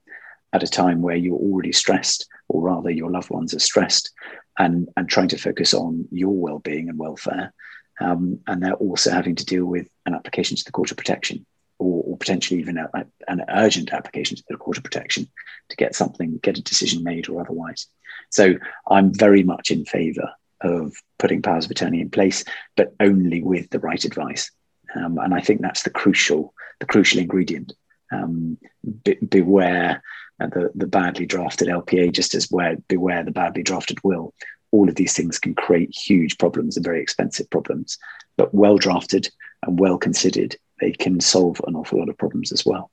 at 0.52 0.64
a 0.64 0.68
time 0.68 1.00
where 1.00 1.16
you're 1.16 1.36
already 1.36 1.70
stressed, 1.70 2.28
or 2.48 2.62
rather 2.62 2.90
your 2.90 3.10
loved 3.10 3.30
ones 3.30 3.54
are 3.54 3.60
stressed, 3.60 4.10
and, 4.58 4.88
and 4.96 5.08
trying 5.08 5.28
to 5.28 5.38
focus 5.38 5.74
on 5.74 6.06
your 6.10 6.34
well-being 6.34 6.88
and 6.88 6.98
welfare. 6.98 7.52
Um, 8.00 8.40
and 8.46 8.62
they're 8.62 8.74
also 8.74 9.10
having 9.10 9.34
to 9.36 9.44
deal 9.44 9.64
with 9.64 9.86
an 10.06 10.14
application 10.14 10.56
to 10.56 10.64
the 10.64 10.72
Court 10.72 10.90
of 10.90 10.96
Protection, 10.96 11.44
or, 11.78 12.02
or 12.06 12.16
potentially 12.16 12.60
even 12.60 12.78
a, 12.78 12.88
a, 12.94 13.04
an 13.28 13.44
urgent 13.48 13.92
application 13.92 14.36
to 14.36 14.44
the 14.48 14.56
Court 14.56 14.78
of 14.78 14.84
Protection 14.84 15.28
to 15.68 15.76
get 15.76 15.94
something, 15.94 16.38
get 16.42 16.58
a 16.58 16.62
decision 16.62 17.04
made, 17.04 17.28
or 17.28 17.40
otherwise. 17.40 17.86
So 18.30 18.54
I'm 18.88 19.12
very 19.14 19.42
much 19.42 19.70
in 19.70 19.84
favour 19.84 20.30
of 20.62 20.94
putting 21.18 21.42
powers 21.42 21.64
of 21.64 21.70
attorney 21.70 22.00
in 22.00 22.10
place, 22.10 22.44
but 22.76 22.94
only 23.00 23.42
with 23.42 23.70
the 23.70 23.78
right 23.78 24.04
advice. 24.04 24.50
Um, 24.94 25.18
and 25.18 25.34
I 25.34 25.40
think 25.40 25.60
that's 25.60 25.82
the 25.82 25.90
crucial, 25.90 26.54
the 26.80 26.86
crucial 26.86 27.20
ingredient. 27.20 27.72
Um, 28.12 28.58
be, 29.04 29.14
beware 29.14 30.02
the, 30.48 30.70
the 30.74 30.86
badly 30.86 31.26
drafted 31.26 31.68
LPA, 31.68 32.12
just 32.12 32.34
as 32.34 32.50
where 32.50 32.76
beware 32.88 33.22
the 33.22 33.30
badly 33.30 33.62
drafted 33.62 33.98
will. 34.02 34.34
All 34.72 34.88
of 34.88 34.94
these 34.94 35.14
things 35.14 35.38
can 35.38 35.54
create 35.54 35.94
huge 35.94 36.38
problems 36.38 36.76
and 36.76 36.84
very 36.84 37.02
expensive 37.02 37.50
problems, 37.50 37.98
but 38.36 38.54
well 38.54 38.78
drafted 38.78 39.28
and 39.64 39.78
well 39.78 39.98
considered, 39.98 40.56
they 40.80 40.92
can 40.92 41.20
solve 41.20 41.60
an 41.66 41.74
awful 41.74 41.98
lot 41.98 42.08
of 42.08 42.16
problems 42.16 42.52
as 42.52 42.64
well. 42.64 42.90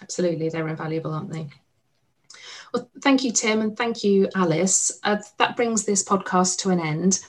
Absolutely, 0.00 0.48
they're 0.48 0.68
invaluable, 0.68 1.12
aren't 1.12 1.32
they? 1.32 1.48
Well, 2.72 2.88
thank 3.02 3.22
you, 3.22 3.32
Tim, 3.32 3.60
and 3.60 3.76
thank 3.76 4.02
you, 4.02 4.28
Alice. 4.34 4.98
Uh, 5.04 5.18
that 5.38 5.56
brings 5.56 5.84
this 5.84 6.02
podcast 6.02 6.58
to 6.58 6.70
an 6.70 6.80
end. 6.80 7.20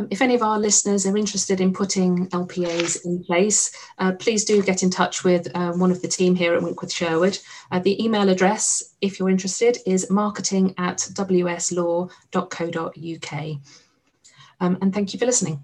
Um, 0.00 0.08
if 0.10 0.22
any 0.22 0.34
of 0.34 0.40
our 0.40 0.58
listeners 0.58 1.04
are 1.04 1.14
interested 1.14 1.60
in 1.60 1.74
putting 1.74 2.26
LPAs 2.28 3.04
in 3.04 3.22
place, 3.22 3.70
uh, 3.98 4.12
please 4.12 4.46
do 4.46 4.62
get 4.62 4.82
in 4.82 4.88
touch 4.88 5.24
with 5.24 5.54
uh, 5.54 5.72
one 5.72 5.90
of 5.90 6.00
the 6.00 6.08
team 6.08 6.34
here 6.34 6.54
at 6.54 6.62
Winkworth 6.62 6.90
Sherwood. 6.90 7.38
Uh, 7.70 7.80
the 7.80 8.02
email 8.02 8.30
address, 8.30 8.94
if 9.02 9.18
you're 9.18 9.28
interested, 9.28 9.76
is 9.84 10.10
marketing 10.10 10.72
at 10.78 11.06
wslaw.co.uk. 11.12 12.10
Um, 14.62 14.78
and 14.80 14.94
thank 14.94 15.12
you 15.12 15.18
for 15.18 15.26
listening. 15.26 15.62